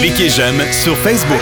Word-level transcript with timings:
Cliquez 0.00 0.28
j'aime 0.28 0.60
sur 0.70 0.96
Facebook. 0.98 1.40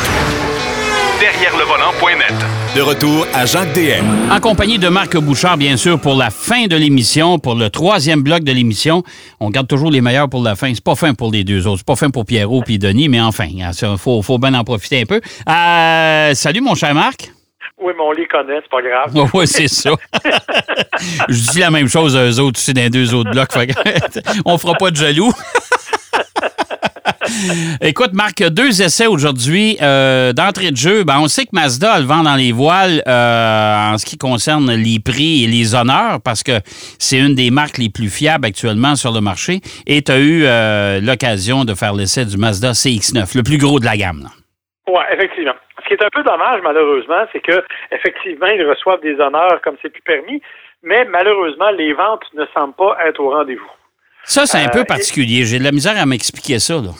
Derrière 1.20 1.56
le 1.56 1.64
volant.net. 1.64 2.34
De 2.76 2.80
retour 2.80 3.26
à 3.34 3.44
Jacques 3.44 3.72
DM. 3.74 4.30
En 4.30 4.40
compagnie 4.40 4.78
de 4.78 4.88
Marc 4.88 5.16
Bouchard, 5.16 5.56
bien 5.56 5.76
sûr, 5.76 6.00
pour 6.00 6.14
la 6.14 6.30
fin 6.30 6.66
de 6.66 6.76
l'émission, 6.76 7.38
pour 7.38 7.54
le 7.54 7.70
troisième 7.70 8.22
bloc 8.22 8.44
de 8.44 8.52
l'émission. 8.52 9.02
On 9.40 9.50
garde 9.50 9.66
toujours 9.66 9.90
les 9.90 10.00
meilleurs 10.00 10.28
pour 10.28 10.42
la 10.42 10.54
fin. 10.54 10.72
C'est 10.74 10.84
pas 10.84 10.94
fin 10.94 11.14
pour 11.14 11.32
les 11.32 11.44
deux 11.44 11.66
autres. 11.66 11.78
C'est 11.78 11.86
pas 11.86 11.96
fin 11.96 12.10
pour 12.10 12.24
Pierrot 12.24 12.62
puis 12.62 12.78
Denis, 12.78 13.08
mais 13.08 13.20
enfin, 13.20 13.46
il 13.50 13.64
faut, 13.98 14.22
faut 14.22 14.38
bien 14.38 14.54
en 14.54 14.64
profiter 14.64 15.02
un 15.02 15.06
peu. 15.06 15.20
Euh, 15.48 16.34
salut, 16.34 16.60
mon 16.60 16.74
cher 16.74 16.94
Marc. 16.94 17.32
Oui, 17.82 17.92
mais 17.96 18.04
on 18.04 18.12
les 18.12 18.26
connaît, 18.28 18.60
c'est 18.62 18.70
pas 18.70 18.80
grave. 18.80 19.30
oui, 19.34 19.46
c'est 19.48 19.66
ça. 19.66 19.90
Je 21.28 21.50
dis 21.50 21.58
la 21.58 21.70
même 21.70 21.88
chose 21.88 22.14
aux 22.14 22.38
autres, 22.40 22.60
c'est 22.60 22.74
dans 22.74 22.82
les 22.82 22.90
deux 22.90 23.12
autres 23.12 23.32
blocs. 23.32 23.48
on 24.44 24.56
fera 24.56 24.74
pas 24.74 24.90
de 24.92 24.96
jaloux. 24.96 25.32
Écoute, 27.80 28.12
Marc, 28.12 28.42
deux 28.42 28.82
essais 28.82 29.06
aujourd'hui. 29.06 29.76
Euh, 29.80 30.32
d'entrée 30.32 30.70
de 30.70 30.76
jeu, 30.76 31.04
ben, 31.04 31.18
on 31.20 31.28
sait 31.28 31.44
que 31.44 31.50
Mazda 31.52 31.92
a 31.92 32.00
le 32.00 32.06
vent 32.06 32.22
dans 32.22 32.36
les 32.36 32.52
voiles 32.52 33.02
euh, 33.06 33.92
en 33.92 33.98
ce 33.98 34.06
qui 34.06 34.18
concerne 34.18 34.72
les 34.72 34.98
prix 35.04 35.44
et 35.44 35.46
les 35.46 35.74
honneurs 35.74 36.18
parce 36.24 36.42
que 36.42 36.52
c'est 36.98 37.18
une 37.18 37.34
des 37.34 37.50
marques 37.50 37.78
les 37.78 37.90
plus 37.90 38.08
fiables 38.08 38.46
actuellement 38.46 38.94
sur 38.96 39.12
le 39.12 39.20
marché. 39.20 39.60
Et 39.86 40.02
tu 40.02 40.12
as 40.12 40.18
eu 40.18 40.44
euh, 40.44 41.00
l'occasion 41.00 41.64
de 41.64 41.74
faire 41.74 41.94
l'essai 41.94 42.24
du 42.24 42.36
Mazda 42.36 42.72
CX9, 42.72 43.36
le 43.36 43.42
plus 43.42 43.58
gros 43.58 43.78
de 43.80 43.84
la 43.84 43.96
gamme. 43.96 44.28
Oui, 44.86 45.02
effectivement. 45.12 45.54
Ce 45.82 45.88
qui 45.88 45.94
est 45.94 46.04
un 46.04 46.10
peu 46.12 46.22
dommage, 46.22 46.60
malheureusement, 46.62 47.24
c'est 47.32 47.40
que 47.40 47.64
effectivement, 47.90 48.46
ils 48.46 48.64
reçoivent 48.64 49.00
des 49.00 49.14
honneurs 49.14 49.60
comme 49.62 49.76
c'est 49.82 49.90
plus 49.90 50.02
permis, 50.02 50.40
mais 50.82 51.04
malheureusement, 51.06 51.70
les 51.70 51.92
ventes 51.92 52.24
ne 52.34 52.44
semblent 52.54 52.74
pas 52.74 52.96
être 53.06 53.20
au 53.20 53.30
rendez-vous. 53.30 53.70
Ça, 54.24 54.46
c'est 54.46 54.58
un 54.58 54.68
peu 54.68 54.84
particulier. 54.84 55.44
J'ai 55.44 55.58
de 55.58 55.64
la 55.64 55.72
misère 55.72 56.00
à 56.00 56.06
m'expliquer 56.06 56.58
ça. 56.58 56.74
Là. 56.74 56.90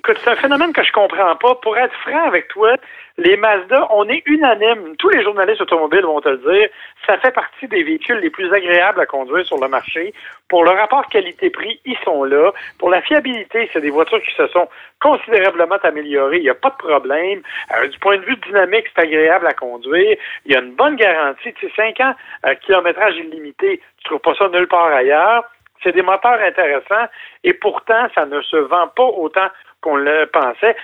Écoute, 0.00 0.16
c'est 0.24 0.30
un 0.30 0.36
phénomène 0.36 0.72
que 0.72 0.82
je 0.82 0.92
comprends 0.92 1.36
pas. 1.36 1.56
Pour 1.56 1.76
être 1.76 1.94
franc 1.96 2.24
avec 2.26 2.48
toi, 2.48 2.74
les 3.18 3.36
Mazda, 3.36 3.86
on 3.90 4.08
est 4.08 4.22
unanime. 4.24 4.96
Tous 4.96 5.10
les 5.10 5.22
journalistes 5.22 5.60
automobiles 5.60 6.06
vont 6.06 6.22
te 6.22 6.30
le 6.30 6.38
dire. 6.38 6.70
Ça 7.06 7.18
fait 7.18 7.32
partie 7.32 7.68
des 7.68 7.82
véhicules 7.82 8.16
les 8.16 8.30
plus 8.30 8.50
agréables 8.50 8.98
à 8.98 9.04
conduire 9.04 9.44
sur 9.44 9.60
le 9.60 9.68
marché. 9.68 10.14
Pour 10.48 10.64
le 10.64 10.70
rapport 10.70 11.06
qualité-prix, 11.08 11.82
ils 11.84 11.98
sont 12.02 12.24
là. 12.24 12.50
Pour 12.78 12.88
la 12.88 13.02
fiabilité, 13.02 13.68
c'est 13.74 13.82
des 13.82 13.90
voitures 13.90 14.22
qui 14.22 14.34
se 14.34 14.46
sont 14.46 14.70
considérablement 15.02 15.76
améliorées. 15.82 16.38
Il 16.38 16.44
n'y 16.44 16.48
a 16.48 16.54
pas 16.54 16.70
de 16.70 16.88
problème. 16.88 17.42
Euh, 17.76 17.88
du 17.88 17.98
point 17.98 18.16
de 18.16 18.24
vue 18.24 18.36
dynamique, 18.36 18.86
c'est 18.96 19.02
agréable 19.02 19.48
à 19.48 19.52
conduire. 19.52 20.16
Il 20.46 20.52
y 20.52 20.56
a 20.56 20.60
une 20.60 20.72
bonne 20.76 20.96
garantie. 20.96 21.52
Tu 21.52 21.68
sais, 21.68 21.72
5 21.76 22.00
ans, 22.00 22.14
euh, 22.46 22.54
kilométrage 22.54 23.16
illimité. 23.16 23.82
Tu 23.98 24.04
trouves 24.04 24.20
pas 24.20 24.34
ça 24.34 24.48
nulle 24.48 24.66
part 24.66 24.94
ailleurs. 24.94 25.44
C'est 25.82 25.92
des 25.92 26.02
moteurs 26.02 26.40
intéressants 26.40 27.08
et 27.42 27.54
pourtant, 27.54 28.06
ça 28.14 28.26
ne 28.26 28.40
se 28.42 28.56
vend 28.56 28.88
pas 28.88 29.04
autant 29.04 29.48
qu'on 29.80 29.96
le 29.96 30.28
pensait. 30.32 30.76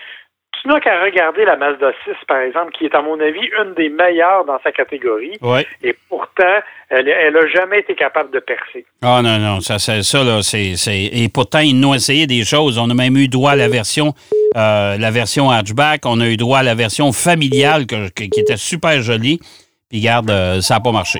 Tu 0.62 0.68
n'as 0.68 0.80
qu'à 0.80 1.02
regarder 1.02 1.44
la 1.44 1.56
Mazda 1.56 1.92
6, 2.04 2.12
par 2.26 2.38
exemple, 2.38 2.72
qui 2.72 2.86
est, 2.86 2.94
à 2.94 3.02
mon 3.02 3.20
avis, 3.20 3.46
une 3.62 3.74
des 3.74 3.90
meilleures 3.90 4.44
dans 4.46 4.58
sa 4.64 4.72
catégorie. 4.72 5.38
Et 5.82 5.94
pourtant, 6.08 6.44
elle 6.88 7.04
n'a 7.04 7.46
jamais 7.54 7.80
été 7.80 7.94
capable 7.94 8.32
de 8.32 8.40
percer. 8.40 8.86
Ah 9.02 9.20
non, 9.22 9.38
non, 9.38 9.60
ça, 9.60 9.78
ça, 9.78 10.24
là, 10.24 10.42
c'est. 10.42 10.74
Et 10.88 11.28
pourtant, 11.32 11.58
ils 11.58 11.78
nous 11.78 11.88
ont 11.88 11.94
essayé 11.94 12.26
des 12.26 12.44
choses. 12.44 12.78
On 12.78 12.88
a 12.88 12.94
même 12.94 13.16
eu 13.16 13.28
droit 13.28 13.52
à 13.52 13.56
la 13.56 13.68
version, 13.68 14.14
euh, 14.56 14.96
la 14.96 15.10
version 15.10 15.50
hatchback. 15.50 16.06
On 16.06 16.20
a 16.20 16.26
eu 16.26 16.36
droit 16.36 16.60
à 16.60 16.62
la 16.62 16.74
version 16.74 17.12
familiale 17.12 17.86
qui 17.86 18.40
était 18.40 18.56
super 18.56 19.02
jolie. 19.02 19.38
Puis, 19.90 20.00
garde, 20.00 20.30
euh, 20.30 20.60
ça 20.62 20.74
n'a 20.74 20.80
pas 20.80 20.92
marché. 20.92 21.18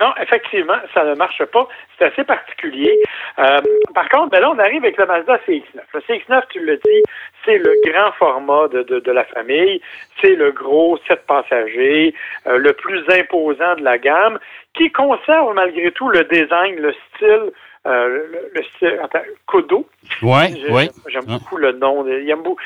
Non, 0.00 0.12
effectivement, 0.22 0.78
ça 0.94 1.04
ne 1.04 1.14
marche 1.14 1.44
pas. 1.46 1.66
C'est 1.98 2.04
assez 2.04 2.22
particulier. 2.22 2.96
Euh, 3.40 3.60
par 3.94 4.08
contre, 4.08 4.30
ben 4.30 4.40
là, 4.40 4.50
on 4.50 4.58
arrive 4.60 4.84
avec 4.84 4.96
le 4.96 5.06
Mazda 5.06 5.38
CX-9. 5.38 5.62
Le 5.92 6.00
CX-9, 6.00 6.42
tu 6.50 6.60
le 6.60 6.76
dis, 6.76 7.02
c'est 7.44 7.58
le 7.58 7.74
grand 7.84 8.12
format 8.12 8.68
de, 8.68 8.82
de, 8.82 9.10
la 9.10 9.24
famille. 9.24 9.80
C'est 10.20 10.36
le 10.36 10.52
gros 10.52 10.98
7 11.08 11.26
passagers, 11.26 12.14
euh, 12.46 12.58
le 12.58 12.72
plus 12.74 13.02
imposant 13.10 13.74
de 13.74 13.82
la 13.82 13.98
gamme, 13.98 14.38
qui 14.74 14.92
conserve 14.92 15.52
malgré 15.54 15.90
tout 15.90 16.08
le 16.10 16.22
design, 16.24 16.76
le 16.76 16.94
style 17.16 17.50
euh, 17.86 18.24
le, 18.54 18.62
style, 18.76 19.00
attends, 19.02 19.24
Kodo. 19.46 19.86
Oui, 20.22 20.64
oui. 20.70 20.90
Beaucoup 21.28 21.56
le 21.56 21.72
nom. 21.72 22.06
Il 22.06 22.28
aime, 22.30 22.42
beaucoup, 22.42 22.60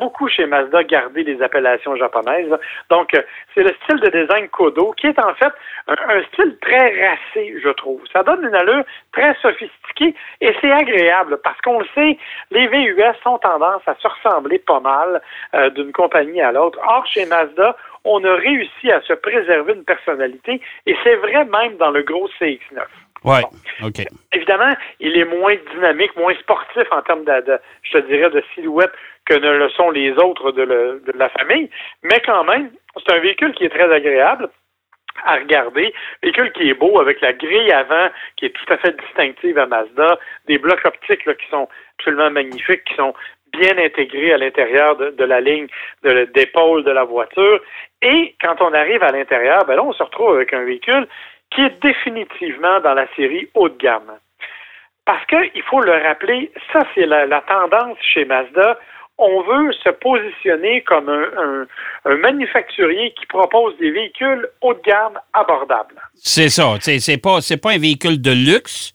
beaucoup 0.00 0.28
chez 0.28 0.46
Mazda 0.46 0.84
garder 0.84 1.24
les 1.24 1.42
appellations 1.42 1.96
japonaises. 1.96 2.52
Donc, 2.90 3.12
euh, 3.14 3.22
c'est 3.54 3.62
le 3.62 3.74
style 3.82 4.00
de 4.00 4.08
design 4.08 4.48
Kodo 4.48 4.92
qui 4.92 5.08
est 5.08 5.18
en 5.18 5.34
fait 5.34 5.52
un, 5.88 6.22
style 6.32 6.56
très 6.60 7.08
racé, 7.08 7.56
je 7.62 7.68
trouve. 7.70 8.00
Ça 8.12 8.22
donne 8.22 8.44
une 8.44 8.54
allure 8.54 8.84
très 9.12 9.34
sophistiquée 9.42 10.14
et 10.40 10.54
c'est 10.60 10.70
agréable 10.70 11.38
parce 11.42 11.60
qu'on 11.62 11.80
le 11.80 11.86
sait, 11.94 12.18
les 12.50 12.66
VUS 12.68 13.02
ont 13.26 13.38
tendance 13.38 13.82
à 13.86 13.94
se 13.96 14.06
ressembler 14.06 14.58
pas 14.58 14.80
mal 14.80 15.20
euh, 15.54 15.70
d'une 15.70 15.92
compagnie 15.92 16.40
à 16.40 16.52
l'autre. 16.52 16.78
Or, 16.86 17.04
chez 17.06 17.26
Mazda, 17.26 17.76
on 18.04 18.22
a 18.24 18.34
réussi 18.34 18.92
à 18.92 19.00
se 19.02 19.14
préserver 19.14 19.74
une 19.74 19.84
personnalité 19.84 20.60
et 20.86 20.96
c'est 21.02 21.16
vrai 21.16 21.44
même 21.44 21.76
dans 21.78 21.90
le 21.90 22.02
gros 22.02 22.28
CX-9. 22.40 22.82
Oui, 23.24 23.38
OK. 23.82 24.04
Évidemment, 24.32 24.72
il 25.00 25.16
est 25.16 25.24
moins 25.24 25.56
dynamique, 25.72 26.14
moins 26.16 26.34
sportif 26.34 26.84
en 26.90 27.00
termes 27.02 27.24
de, 27.24 27.58
je 27.82 27.92
te 27.92 28.06
dirais, 28.06 28.30
de 28.30 28.42
silhouette 28.54 28.92
que 29.24 29.34
ne 29.34 29.50
le 29.50 29.70
sont 29.70 29.90
les 29.90 30.12
autres 30.12 30.52
de, 30.52 31.00
la 31.14 31.28
famille, 31.30 31.70
mais 32.02 32.20
quand 32.24 32.44
même, 32.44 32.70
c'est 32.98 33.14
un 33.14 33.20
véhicule 33.20 33.54
qui 33.54 33.64
est 33.64 33.70
très 33.70 33.90
agréable 33.90 34.50
à 35.24 35.36
regarder. 35.36 35.94
Véhicule 36.22 36.52
qui 36.52 36.68
est 36.68 36.74
beau 36.74 37.00
avec 37.00 37.20
la 37.22 37.32
grille 37.32 37.72
avant 37.72 38.08
qui 38.36 38.46
est 38.46 38.50
tout 38.50 38.72
à 38.72 38.76
fait 38.76 38.94
distinctive 39.00 39.58
à 39.58 39.66
Mazda, 39.66 40.18
des 40.46 40.58
blocs 40.58 40.84
optiques 40.84 41.24
là, 41.24 41.34
qui 41.34 41.48
sont 41.48 41.68
absolument 41.98 42.30
magnifiques, 42.30 42.84
qui 42.84 42.94
sont 42.94 43.14
bien 43.52 43.78
intégrés 43.78 44.32
à 44.32 44.38
l'intérieur 44.38 44.96
de, 44.96 45.24
la 45.24 45.40
ligne 45.40 45.68
d'épaule 46.34 46.84
de, 46.84 46.90
la 46.90 47.04
voiture. 47.04 47.60
Et 48.02 48.34
quand 48.40 48.56
on 48.60 48.74
arrive 48.74 49.02
à 49.02 49.12
l'intérieur, 49.12 49.64
ben 49.64 49.76
là, 49.76 49.84
on 49.84 49.92
se 49.92 50.02
retrouve 50.02 50.34
avec 50.34 50.52
un 50.52 50.64
véhicule 50.64 51.06
qui 51.54 51.62
est 51.62 51.82
définitivement 51.82 52.80
dans 52.80 52.94
la 52.94 53.06
série 53.14 53.48
haut 53.54 53.68
de 53.68 53.76
gamme. 53.78 54.12
Parce 55.04 55.24
qu'il 55.26 55.62
faut 55.70 55.80
le 55.80 55.92
rappeler, 55.92 56.50
ça 56.72 56.80
c'est 56.94 57.06
la, 57.06 57.40
tendance 57.42 57.98
chez 58.00 58.24
Mazda. 58.24 58.78
On 59.16 59.42
veut 59.42 59.72
se 59.72 59.90
positionner 59.90 60.80
comme 60.82 61.08
un, 61.08 61.66
manufacturier 62.16 63.12
qui 63.12 63.26
propose 63.26 63.76
des 63.78 63.90
véhicules 63.90 64.48
haut 64.60 64.74
de 64.74 64.80
gamme 64.80 65.18
abordables. 65.32 66.00
C'est 66.14 66.48
ça. 66.48 66.76
C'est 66.80 67.22
pas, 67.22 67.38
pas 67.62 67.72
un 67.72 67.78
véhicule 67.78 68.20
de 68.20 68.32
luxe, 68.32 68.92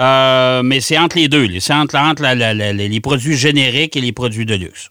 euh, 0.00 0.62
mais 0.62 0.80
c'est 0.80 0.98
entre 0.98 1.16
les 1.16 1.28
deux. 1.28 1.46
C'est 1.60 1.72
entre, 1.72 1.96
les 1.96 3.00
produits 3.00 3.36
génériques 3.36 3.96
et 3.96 4.00
les 4.00 4.12
produits 4.12 4.44
de 4.44 4.56
luxe. 4.56 4.90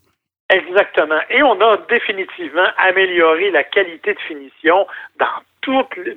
Exactement. 0.50 1.20
Et 1.30 1.44
on 1.44 1.60
a 1.62 1.78
définitivement 1.90 2.68
amélioré 2.78 3.52
la 3.52 3.64
qualité 3.64 4.14
de 4.14 4.20
finition 4.20 4.88
dans 5.20 5.44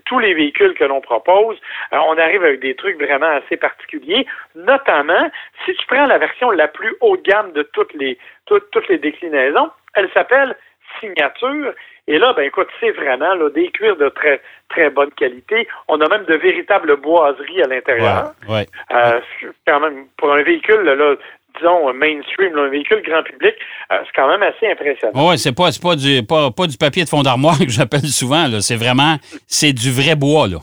tous 0.05 0.19
les 0.19 0.35
véhicules 0.35 0.75
que 0.75 0.85
l'on 0.85 1.01
propose, 1.01 1.57
euh, 1.93 1.99
on 2.09 2.19
arrive 2.19 2.43
avec 2.45 2.61
des 2.61 2.75
trucs 2.75 3.01
vraiment 3.01 3.27
assez 3.27 3.57
particuliers, 3.57 4.27
notamment 4.55 5.31
si 5.65 5.75
tu 5.75 5.87
prends 5.87 6.07
la 6.07 6.19
version 6.19 6.51
la 6.51 6.69
plus 6.69 6.95
haut 7.01 7.17
de 7.17 7.23
gamme 7.23 7.53
de 7.53 7.63
toutes 7.63 7.95
les, 7.95 8.19
toutes, 8.47 8.89
les 8.89 8.99
déclinaisons, 8.99 9.71
elle 9.95 10.11
s'appelle 10.13 10.57
Signature. 11.01 11.73
Et 12.09 12.19
là, 12.19 12.33
ben 12.35 12.45
écoute, 12.45 12.69
c'est 12.79 12.93
vraiment 12.93 13.35
là, 13.35 13.51
des 13.51 13.69
cuirs 13.71 13.97
de 13.97 14.09
très 14.09 14.41
très 14.69 14.91
bonne 14.91 15.11
qualité. 15.13 15.67
On 15.89 16.01
a 16.01 16.09
même 16.09 16.25
de 16.25 16.35
véritables 16.37 16.97
boiseries 16.97 17.63
à 17.63 17.67
l'intérieur. 17.67 18.33
Ouais, 18.49 18.67
euh, 18.93 19.21
quand 19.67 19.81
même 19.81 20.07
pour 20.17 20.33
un 20.33 20.43
véhicule 20.43 20.83
là, 20.83 21.17
disons, 21.59 21.93
mainstream, 21.95 22.57
un 22.59 22.69
véhicule 22.69 23.03
grand 23.03 23.23
public, 23.23 23.55
euh, 23.93 23.99
c'est 24.05 24.13
quand 24.15 24.29
même 24.29 24.43
assez 24.43 24.71
impressionnant. 24.71 25.29
Oui, 25.29 25.39
c'est 25.39 25.55
pas, 25.55 25.71
pas, 25.83 25.97
du, 25.97 26.23
pas, 26.25 26.67
du 26.67 26.77
papier 26.77 27.05
de 27.05 27.09
fond 27.09 27.23
d'armoire 27.23 27.59
que 27.59 27.69
j'appelle 27.69 28.07
souvent. 28.07 28.47
C'est 28.61 28.77
vraiment, 28.77 29.17
c'est 29.47 29.73
du 29.73 29.91
vrai 29.91 30.15
bois. 30.15 30.49
là. 30.49 30.59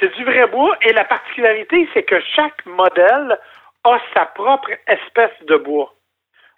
C'est 0.00 0.14
du 0.14 0.24
vrai 0.24 0.46
bois 0.48 0.76
et 0.82 0.92
la 0.92 1.04
particularité, 1.04 1.88
c'est 1.94 2.02
que 2.02 2.20
chaque 2.34 2.64
modèle 2.66 3.38
a 3.84 3.98
sa 4.14 4.26
propre 4.26 4.70
espèce 4.86 5.46
de 5.48 5.56
bois. 5.56 5.92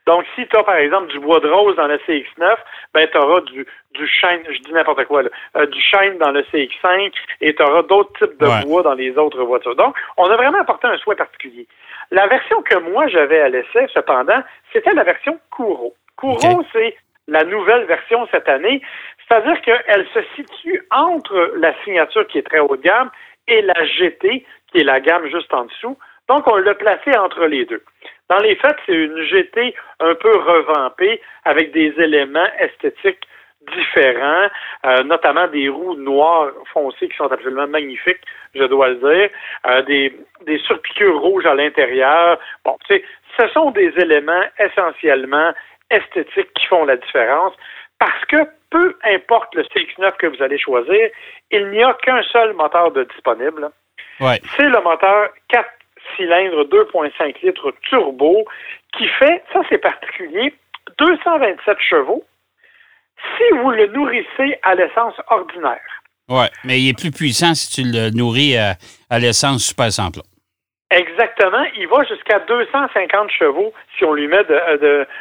Donc, 0.09 0.25
si 0.35 0.47
tu 0.47 0.57
as, 0.57 0.63
par 0.65 0.77
exemple, 0.77 1.09
du 1.09 1.21
bois 1.21 1.39
de 1.39 1.49
rose 1.51 1.77
dans 1.77 1.87
le 1.87 1.99
CX9, 1.99 2.57
ben, 2.95 3.07
tu 3.13 3.19
auras 3.19 3.43
du, 3.43 3.67
du 3.93 4.07
chêne, 4.07 4.41
je 4.51 4.59
dis 4.63 4.73
n'importe 4.73 5.05
quoi, 5.05 5.23
là, 5.23 5.29
euh, 5.57 5.67
du 5.67 5.83
chêne 5.83 6.17
dans 6.17 6.31
le 6.31 6.41
CX5 6.45 7.13
et 7.43 7.55
tu 7.55 7.63
auras 7.63 7.83
d'autres 7.83 8.13
types 8.19 8.41
de 8.41 8.65
bois 8.65 8.83
dans 8.83 8.95
les 8.95 9.19
autres 9.19 9.43
voitures. 9.43 9.77
Donc, 9.77 9.95
on 10.17 10.25
a 10.31 10.37
vraiment 10.37 10.61
apporté 10.61 10.87
un 10.87 10.97
soin 10.97 11.15
particulier. 11.15 11.67
La 12.11 12.27
version 12.27 12.63
que 12.63 12.79
moi 12.79 13.07
j'avais 13.09 13.41
à 13.41 13.49
l'essai, 13.49 13.87
cependant, 13.93 14.43
c'était 14.73 14.95
la 14.95 15.05
version 15.05 15.39
Kuro. 15.55 15.95
Kuro, 16.17 16.65
c'est 16.73 16.97
la 17.27 17.45
nouvelle 17.45 17.85
version 17.85 18.27
cette 18.31 18.49
année, 18.49 18.81
c'est-à-dire 19.29 19.61
qu'elle 19.61 20.07
se 20.15 20.21
situe 20.35 20.83
entre 20.91 21.53
la 21.59 21.75
signature 21.85 22.27
qui 22.27 22.39
est 22.39 22.47
très 22.47 22.61
haut 22.61 22.77
de 22.77 22.83
gamme 22.83 23.11
et 23.47 23.61
la 23.61 23.85
GT, 23.85 24.45
qui 24.73 24.79
est 24.79 24.85
la 24.85 25.01
gamme 25.01 25.29
juste 25.29 25.53
en 25.53 25.65
dessous. 25.67 25.99
Donc, 26.29 26.51
on 26.51 26.57
l'a 26.57 26.75
placée 26.75 27.17
entre 27.17 27.47
les 27.47 27.65
deux. 27.65 27.83
Dans 28.29 28.39
les 28.39 28.57
faits, 28.57 28.77
c'est 28.87 28.93
une 28.93 29.23
GT 29.23 29.75
un 30.01 30.15
peu 30.15 30.35
revampée 30.37 31.21
avec 31.45 31.73
des 31.73 31.95
éléments 31.99 32.49
esthétiques 32.59 33.28
différents, 33.77 34.49
euh, 34.87 35.03
notamment 35.05 35.47
des 35.49 35.69
roues 35.69 35.97
noires 35.97 36.51
foncées 36.73 37.09
qui 37.09 37.17
sont 37.17 37.31
absolument 37.31 37.67
magnifiques, 37.67 38.21
je 38.55 38.65
dois 38.65 38.89
le 38.89 38.97
dire, 38.97 39.31
euh, 39.67 39.83
des, 39.83 40.17
des 40.47 40.59
surpiqûres 40.59 41.21
rouges 41.21 41.47
à 41.47 41.55
l'intérieur. 41.55 42.39
Bon, 42.65 42.77
tu 42.87 42.95
sais, 42.95 43.05
ce 43.39 43.49
sont 43.49 43.71
des 43.71 43.93
éléments 43.97 44.45
essentiellement 44.59 45.53
esthétiques 45.91 46.53
qui 46.55 46.67
font 46.67 46.85
la 46.85 46.97
différence 46.97 47.55
parce 47.99 48.25
que 48.27 48.37
peu 48.71 48.97
importe 49.05 49.55
le 49.55 49.63
CX9 49.63 50.17
que 50.19 50.27
vous 50.27 50.43
allez 50.43 50.59
choisir, 50.59 51.11
il 51.51 51.69
n'y 51.71 51.83
a 51.83 51.95
qu'un 51.95 52.23
seul 52.25 52.53
moteur 52.53 52.93
de 52.93 53.05
disponible. 53.05 53.71
C'est 54.57 54.69
le 54.69 54.83
moteur 54.83 55.31
4 55.49 55.69
cylindres 56.17 56.65
2.5 56.69 57.43
litres 57.43 57.73
turbo 57.83 58.45
qui 58.97 59.07
fait, 59.07 59.43
ça 59.53 59.61
c'est 59.69 59.79
particulier, 59.79 60.55
227 60.99 61.79
chevaux 61.81 62.25
si 63.37 63.59
vous 63.59 63.71
le 63.71 63.87
nourrissez 63.89 64.59
à 64.63 64.75
l'essence 64.75 65.15
ordinaire. 65.29 65.81
Oui, 66.29 66.45
mais 66.65 66.81
il 66.81 66.91
est 66.91 66.99
plus 66.99 67.11
puissant 67.11 67.55
si 67.55 67.83
tu 67.83 67.89
le 67.89 68.11
nourris 68.11 68.57
à, 68.57 68.77
l'essence 69.19 69.65
super 69.65 69.91
simple. 69.91 70.21
Exactement. 70.91 71.65
Il 71.77 71.87
va 71.89 72.03
jusqu'à 72.05 72.39
250 72.41 73.31
chevaux 73.31 73.73
si 73.97 74.05
on 74.05 74.15
lui 74.15 74.27
met 74.27 74.45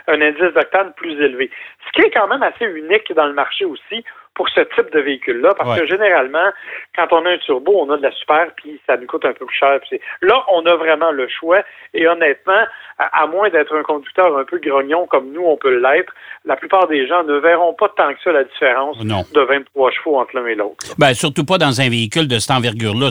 un 0.08 0.22
indice 0.22 0.54
d'octane 0.54 0.94
plus 0.96 1.14
élevé. 1.14 1.50
Ce 1.86 1.92
qui 1.92 2.08
est 2.08 2.12
quand 2.12 2.28
même 2.28 2.44
assez 2.44 2.66
unique 2.66 3.12
dans 3.14 3.26
le 3.26 3.34
marché 3.34 3.66
aussi 3.66 4.04
pour 4.38 4.48
ce 4.50 4.62
type 4.62 4.94
de 4.94 5.00
véhicule-là, 5.00 5.56
parce 5.58 5.80
que 5.80 5.88
généralement, 5.88 6.52
quand 6.96 7.08
on 7.12 7.26
a 7.26 7.32
un 7.32 7.38
turbo, 7.40 7.74
on 7.76 7.90
a 7.90 7.98
de 7.98 8.04
la 8.04 8.12
super, 8.12 8.46
puis 8.56 8.80
ça 8.86 8.96
nous 8.96 9.08
coûte 9.08 9.26
un 9.26 9.34
peu 9.34 9.48
plus 9.48 9.58
cher. 9.58 9.80
Là, 10.22 10.46
on 10.54 10.64
a 10.68 10.76
vraiment 10.76 11.10
le 11.10 11.28
choix, 11.28 11.62
et 11.96 12.08
honnêtement, 12.08 12.64
à, 13.00 13.26
moins 13.26 13.50
d'être 13.50 13.76
un 13.76 13.82
conducteur 13.82 14.38
un 14.38 14.44
peu 14.44 14.60
grognon 14.60 15.08
comme 15.08 15.32
nous, 15.32 15.42
on 15.44 15.58
peut 15.58 15.76
l'être, 15.80 16.14
la 16.46 16.56
plupart 16.56 16.88
des 16.88 17.08
gens 17.08 17.24
ne 17.24 17.34
verront 17.40 17.74
pas 17.74 17.90
tant 17.98 18.14
que 18.14 18.20
ça 18.24 18.32
la 18.32 18.44
différence 18.44 19.00
de 19.00 19.42
23 19.42 19.92
chevaux 19.92 20.20
entre 20.20 20.36
l'un 20.36 20.46
et 20.46 20.56
l'autre. 20.56 20.86
Ben, 21.00 21.16
surtout 21.16 21.44
pas 21.44 21.58
dans 21.58 21.82
un 21.82 21.90
véhicule 21.90 22.28
de 22.28 22.38
cette 22.38 22.52
envergure-là. 22.52 23.10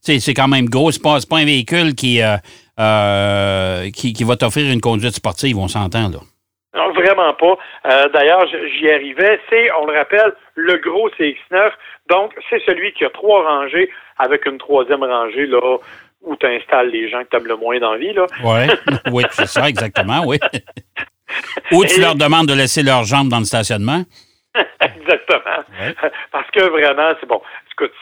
C'est 0.00 0.34
quand 0.34 0.48
même 0.48 0.66
gros. 0.66 0.92
C'est 0.92 1.02
pas, 1.02 1.18
pas 1.28 1.38
un 1.38 1.44
véhicule 1.44 1.96
qui, 1.96 2.22
euh, 2.22 2.36
euh, 2.78 3.90
qui, 3.90 4.12
qui 4.12 4.22
va 4.22 4.36
t'offrir 4.36 4.72
une 4.72 4.80
conduite 4.80 5.14
sportive, 5.14 5.58
on 5.58 5.66
s'entend, 5.66 6.08
là. 6.08 6.18
Non, 6.74 6.90
vraiment 6.92 7.34
pas. 7.34 7.58
Euh, 7.86 8.08
d'ailleurs, 8.08 8.46
j'y 8.46 8.90
arrivais. 8.90 9.38
C'est, 9.50 9.70
on 9.72 9.86
le 9.86 9.92
rappelle, 9.92 10.32
le 10.54 10.76
gros 10.78 11.08
CX9. 11.10 11.72
Donc, 12.08 12.32
c'est 12.50 12.62
celui 12.66 12.92
qui 12.92 13.04
a 13.04 13.10
trois 13.10 13.42
rangées 13.44 13.90
avec 14.18 14.46
une 14.46 14.58
troisième 14.58 15.02
rangée 15.02 15.46
là 15.46 15.78
où 16.22 16.36
tu 16.36 16.46
installes 16.46 16.90
les 16.90 17.08
gens 17.10 17.22
que 17.24 17.30
tu 17.30 17.36
as 17.36 17.40
le 17.40 17.56
moins 17.56 17.78
d'envie. 17.78 18.12
Là. 18.12 18.26
Ouais. 18.44 18.66
oui, 19.12 19.24
c'est 19.30 19.46
ça, 19.46 19.68
exactement, 19.68 20.22
oui. 20.26 20.38
Ou 21.72 21.84
tu 21.84 22.00
leur 22.00 22.14
demandes 22.14 22.46
de 22.46 22.54
laisser 22.54 22.82
leurs 22.82 23.04
jambes 23.04 23.28
dans 23.28 23.38
le 23.38 23.44
stationnement. 23.44 24.02
Exactement. 24.80 25.64
Parce 26.30 26.50
que 26.50 26.68
vraiment, 26.68 27.10
c'est 27.18 27.26
bon. 27.26 27.40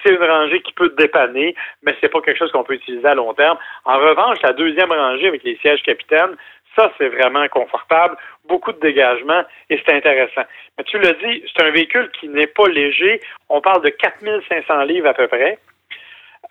C'est 0.03 0.11
une 0.13 0.23
rangée 0.23 0.61
qui 0.63 0.73
peut 0.73 0.91
te 0.91 1.01
dépanner, 1.01 1.55
mais 1.83 1.95
c'est 2.01 2.09
pas 2.09 2.21
quelque 2.21 2.39
chose 2.39 2.51
qu'on 2.51 2.65
peut 2.65 2.75
utiliser 2.75 3.07
à 3.07 3.15
long 3.15 3.33
terme. 3.35 3.57
En 3.85 3.99
revanche, 3.99 4.39
la 4.43 4.53
deuxième 4.53 4.91
rangée 4.91 5.29
avec 5.29 5.45
les 5.45 5.57
sièges 5.59 5.83
capitaines, 5.83 6.37
ça, 6.77 6.91
c'est 6.99 7.09
vraiment 7.09 7.47
confortable, 7.49 8.17
beaucoup 8.47 8.73
de 8.73 8.81
dégagement 8.81 9.43
et 9.69 9.81
c'est 9.85 9.95
intéressant. 9.95 10.43
Mais 10.79 10.85
tu 10.85 10.99
l'as 10.99 11.15
dit, 11.15 11.43
c'est 11.47 11.65
un 11.65 11.71
véhicule 11.71 12.11
qui 12.19 12.29
n'est 12.29 12.47
pas 12.47 12.69
léger. 12.69 13.21
On 13.49 13.61
parle 13.61 13.83
de 13.83 13.91
4500 13.91 14.83
livres 14.83 15.09
à 15.09 15.15
peu 15.15 15.29
près. 15.29 15.59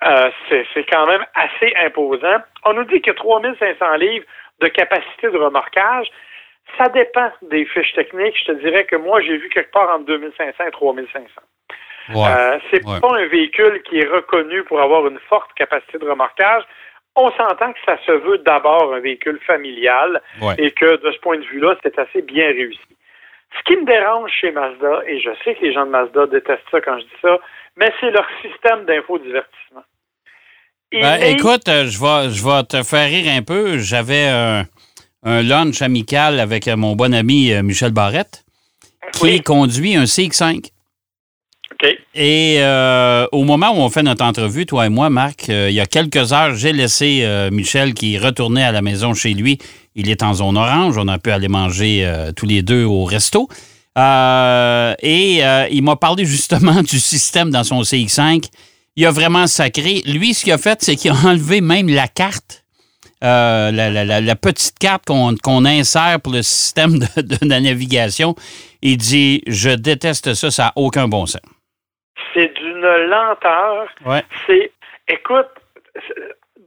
Euh, 0.03 0.29
c'est 0.49 0.85
quand 0.91 1.05
même 1.07 1.25
assez 1.35 1.73
imposant. 1.77 2.37
On 2.65 2.73
nous 2.73 2.85
dit 2.85 3.01
que 3.01 3.11
3500 3.11 3.95
livres 3.95 4.25
de 4.61 4.67
capacité 4.67 5.29
de 5.29 5.37
remorquage. 5.37 6.07
Ça 6.77 6.87
dépend 6.89 7.31
des 7.41 7.65
fiches 7.65 7.93
techniques. 7.93 8.37
Je 8.39 8.51
te 8.51 8.59
dirais 8.59 8.85
que 8.85 8.95
moi, 8.95 9.21
j'ai 9.21 9.37
vu 9.37 9.49
quelque 9.49 9.71
part 9.71 9.89
entre 9.89 10.05
2500 10.05 10.63
et 10.67 10.71
3500. 10.71 11.41
Euh, 12.15 12.59
c'est 12.71 12.83
pas 12.83 13.15
un 13.17 13.27
véhicule 13.27 13.81
qui 13.83 13.99
est 13.99 14.07
reconnu 14.07 14.63
pour 14.63 14.81
avoir 14.81 15.07
une 15.07 15.19
forte 15.29 15.53
capacité 15.53 15.97
de 15.99 16.09
remorquage 16.09 16.63
on 17.15 17.31
s'entend 17.31 17.73
que 17.73 17.79
ça 17.85 17.97
se 18.05 18.11
veut 18.11 18.37
d'abord 18.39 18.93
un 18.93 18.99
véhicule 18.99 19.39
familial 19.45 20.21
et 20.57 20.71
que 20.71 20.97
de 21.03 21.11
ce 21.11 21.19
point 21.19 21.37
de 21.37 21.45
vue-là, 21.45 21.75
c'est 21.83 21.97
assez 21.99 22.21
bien 22.21 22.47
réussi. 22.47 22.79
Ce 23.57 23.63
qui 23.63 23.77
me 23.77 23.85
dérange 23.85 24.31
chez 24.39 24.51
Mazda, 24.51 25.01
et 25.07 25.19
je 25.19 25.31
sais 25.43 25.55
que 25.55 25.61
les 25.61 25.73
gens 25.73 25.85
de 25.85 25.91
Mazda 25.91 26.27
détestent 26.27 26.69
ça 26.69 26.81
quand 26.81 26.99
je 26.99 27.03
dis 27.03 27.19
ça, 27.21 27.39
mais 27.77 27.91
c'est 27.99 28.11
leur 28.11 28.27
système 28.41 28.85
d'infodivertissement. 28.85 29.83
Ben, 30.91 31.21
écoute, 31.21 31.67
euh, 31.67 31.85
je 31.85 31.99
vais, 31.99 32.33
je 32.33 32.43
vais 32.43 32.63
te 32.63 32.83
faire 32.83 33.07
rire 33.07 33.31
un 33.31 33.43
peu. 33.43 33.77
J'avais 33.77 34.27
un, 34.27 34.65
lunch 35.23 35.81
amical 35.81 36.39
avec 36.39 36.67
mon 36.67 36.95
bon 36.95 37.13
ami 37.13 37.51
euh, 37.51 37.61
Michel 37.61 37.91
Barrette, 37.91 38.43
qui 39.13 39.41
conduit 39.41 39.95
un 39.95 40.05
CX5. 40.05 40.71
Et 42.13 42.57
euh, 42.59 43.25
au 43.31 43.45
moment 43.45 43.71
où 43.71 43.77
on 43.77 43.89
fait 43.89 44.03
notre 44.03 44.25
entrevue, 44.25 44.65
toi 44.65 44.85
et 44.87 44.89
moi, 44.89 45.09
Marc, 45.09 45.49
euh, 45.49 45.69
il 45.69 45.75
y 45.75 45.79
a 45.79 45.85
quelques 45.85 46.33
heures, 46.33 46.53
j'ai 46.55 46.73
laissé 46.73 47.21
euh, 47.23 47.49
Michel 47.51 47.93
qui 47.93 48.17
retournait 48.17 48.63
à 48.63 48.71
la 48.71 48.81
maison 48.81 49.13
chez 49.13 49.33
lui. 49.33 49.57
Il 49.95 50.09
est 50.09 50.21
en 50.21 50.33
zone 50.33 50.57
orange. 50.57 50.97
On 50.97 51.07
a 51.07 51.17
pu 51.19 51.31
aller 51.31 51.47
manger 51.47 52.09
tous 52.35 52.45
les 52.45 52.61
deux 52.61 52.83
au 52.83 53.03
resto. 53.05 53.49
et 53.97 55.41
il 55.71 55.81
m'a 55.81 55.95
parlé 55.95 56.25
justement 56.25 56.81
du 56.83 56.99
système 56.99 57.49
dans 57.49 57.63
son 57.63 57.81
CX5. 57.81 58.45
Il 58.95 59.05
a 59.05 59.11
vraiment 59.11 59.47
sacré. 59.47 60.01
Lui, 60.05 60.33
ce 60.33 60.43
qu'il 60.43 60.53
a 60.53 60.57
fait, 60.57 60.81
c'est 60.81 60.95
qu'il 60.95 61.11
a 61.11 61.15
enlevé 61.25 61.59
même 61.61 61.89
la 61.89 62.07
carte. 62.07 62.63
la, 63.21 64.35
petite 64.35 64.79
carte 64.79 65.05
qu'on 65.05 65.65
insère 65.65 66.21
pour 66.21 66.33
le 66.33 66.43
système 66.43 66.99
de, 66.99 67.21
de, 67.21 67.45
navigation. 67.45 68.35
Il 68.81 68.97
dit 68.97 69.41
Je 69.47 69.71
déteste 69.71 70.33
ça, 70.33 70.51
ça 70.51 70.63
n'a 70.65 70.73
aucun 70.75 71.07
bon 71.07 71.25
sens 71.25 71.41
c'est 72.33 72.53
d'une 72.53 72.81
lenteur. 73.07 73.87
C'est, 74.45 74.71
écoute, 75.07 75.47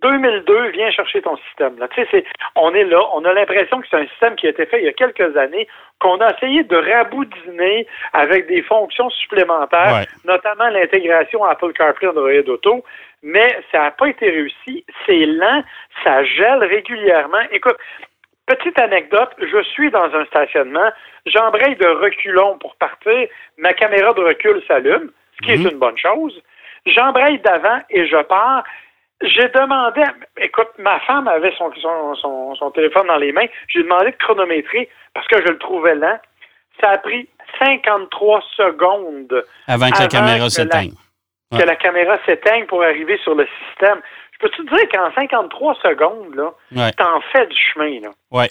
2002, 0.02 0.70
viens 0.70 0.90
chercher 0.90 1.22
ton 1.22 1.36
système. 1.48 1.78
Là. 1.78 1.88
Tu 1.88 2.04
sais, 2.10 2.24
on 2.56 2.74
est 2.74 2.84
là, 2.84 3.00
on 3.14 3.24
a 3.24 3.32
l'impression 3.32 3.80
que 3.80 3.86
c'est 3.88 3.96
un 3.96 4.06
système 4.08 4.34
qui 4.34 4.46
a 4.46 4.50
été 4.50 4.66
fait 4.66 4.80
il 4.80 4.84
y 4.84 4.88
a 4.88 4.92
quelques 4.92 5.36
années, 5.36 5.68
qu'on 6.00 6.20
a 6.20 6.34
essayé 6.34 6.64
de 6.64 6.76
raboudiner 6.76 7.86
avec 8.12 8.48
des 8.48 8.62
fonctions 8.62 9.08
supplémentaires, 9.10 10.04
notamment 10.24 10.68
l'intégration 10.68 11.44
Apple 11.44 11.72
CarPlay 11.72 12.08
Android 12.08 12.48
Auto, 12.48 12.84
mais 13.22 13.56
ça 13.70 13.78
n'a 13.78 13.90
pas 13.92 14.08
été 14.08 14.28
réussi. 14.28 14.84
C'est 15.06 15.24
lent, 15.26 15.62
ça 16.02 16.24
gèle 16.24 16.64
régulièrement. 16.64 17.42
Écoute, 17.52 17.76
petite 18.46 18.78
anecdote, 18.80 19.30
je 19.38 19.62
suis 19.62 19.90
dans 19.90 20.12
un 20.12 20.24
stationnement, 20.26 20.90
j'embraye 21.26 21.76
de 21.76 21.86
reculons 21.86 22.58
pour 22.58 22.74
partir, 22.76 23.28
ma 23.58 23.72
caméra 23.72 24.12
de 24.14 24.22
recul 24.22 24.60
s'allume 24.66 25.12
ce 25.42 25.46
qui 25.46 25.52
est 25.52 25.58
mhm. 25.58 25.70
une 25.72 25.78
bonne 25.78 25.98
chose. 25.98 26.40
J'embraye 26.86 27.38
d'avant 27.40 27.80
et 27.90 28.06
je 28.06 28.22
pars. 28.24 28.64
J'ai 29.22 29.48
demandé, 29.48 30.02
écoute, 30.36 30.70
ma 30.78 30.98
femme 31.00 31.28
avait 31.28 31.54
son, 31.56 31.70
son, 32.16 32.54
son, 32.56 32.70
téléphone 32.72 33.06
dans 33.06 33.18
les 33.18 33.30
mains. 33.30 33.46
J'ai 33.68 33.82
demandé 33.82 34.10
de 34.10 34.16
chronométrer 34.16 34.88
parce 35.14 35.26
que 35.28 35.40
je 35.40 35.48
le 35.52 35.58
trouvais 35.58 35.94
lent. 35.94 36.18
Ça 36.80 36.90
a 36.90 36.98
pris 36.98 37.28
53 37.62 38.42
secondes 38.56 39.44
avant 39.68 39.90
que 39.90 40.02
la 40.02 40.08
caméra 40.08 40.50
s'éteigne. 40.50 40.92
Que 41.52 41.62
la 41.64 41.76
caméra 41.76 42.18
s'éteigne 42.26 42.66
pour 42.66 42.82
arriver 42.82 43.18
sur 43.22 43.34
le 43.34 43.46
système. 43.68 44.00
Je 44.32 44.38
peux 44.38 44.48
te 44.48 44.62
dire 44.62 44.88
qu'en 44.92 45.12
53 45.14 45.74
secondes, 45.82 46.34
là, 46.34 46.90
t'en 46.92 47.20
fais 47.32 47.46
du 47.46 47.56
chemin. 47.56 48.00
Là? 48.00 48.08
Ouais. 48.32 48.50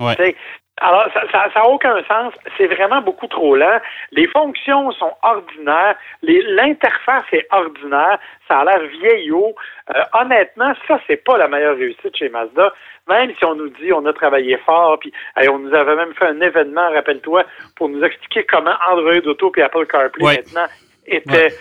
Ouais. 0.00 0.34
Alors, 0.80 1.06
ça 1.30 1.48
n'a 1.54 1.66
aucun 1.66 2.02
sens. 2.04 2.32
C'est 2.56 2.66
vraiment 2.66 3.02
beaucoup 3.02 3.26
trop 3.26 3.54
lent. 3.54 3.80
Les 4.12 4.26
fonctions 4.26 4.90
sont 4.92 5.12
ordinaires. 5.22 5.94
L'interface 6.22 7.26
est 7.32 7.46
ordinaire. 7.50 8.18
Ça 8.48 8.60
a 8.60 8.64
l'air 8.64 8.80
vieillot. 8.88 9.54
Euh, 9.94 10.02
honnêtement, 10.14 10.72
ça, 10.88 10.98
c'est 11.06 11.22
pas 11.22 11.36
la 11.36 11.48
meilleure 11.48 11.76
réussite 11.76 12.16
chez 12.16 12.30
Mazda. 12.30 12.72
Même 13.08 13.32
si 13.38 13.44
on 13.44 13.56
nous 13.56 13.68
dit 13.68 13.92
on 13.92 14.06
a 14.06 14.12
travaillé 14.12 14.56
fort, 14.58 14.98
puis 15.00 15.12
on 15.48 15.58
nous 15.58 15.74
avait 15.74 15.96
même 15.96 16.14
fait 16.14 16.26
un 16.26 16.40
événement, 16.40 16.90
rappelle-toi, 16.90 17.44
pour 17.76 17.88
nous 17.88 18.02
expliquer 18.02 18.44
comment 18.44 18.74
Android 18.90 19.26
Auto 19.26 19.52
et 19.56 19.62
Apple 19.62 19.86
CarPlay 19.86 20.24
maintenant 20.24 20.66
étaient 21.06 21.52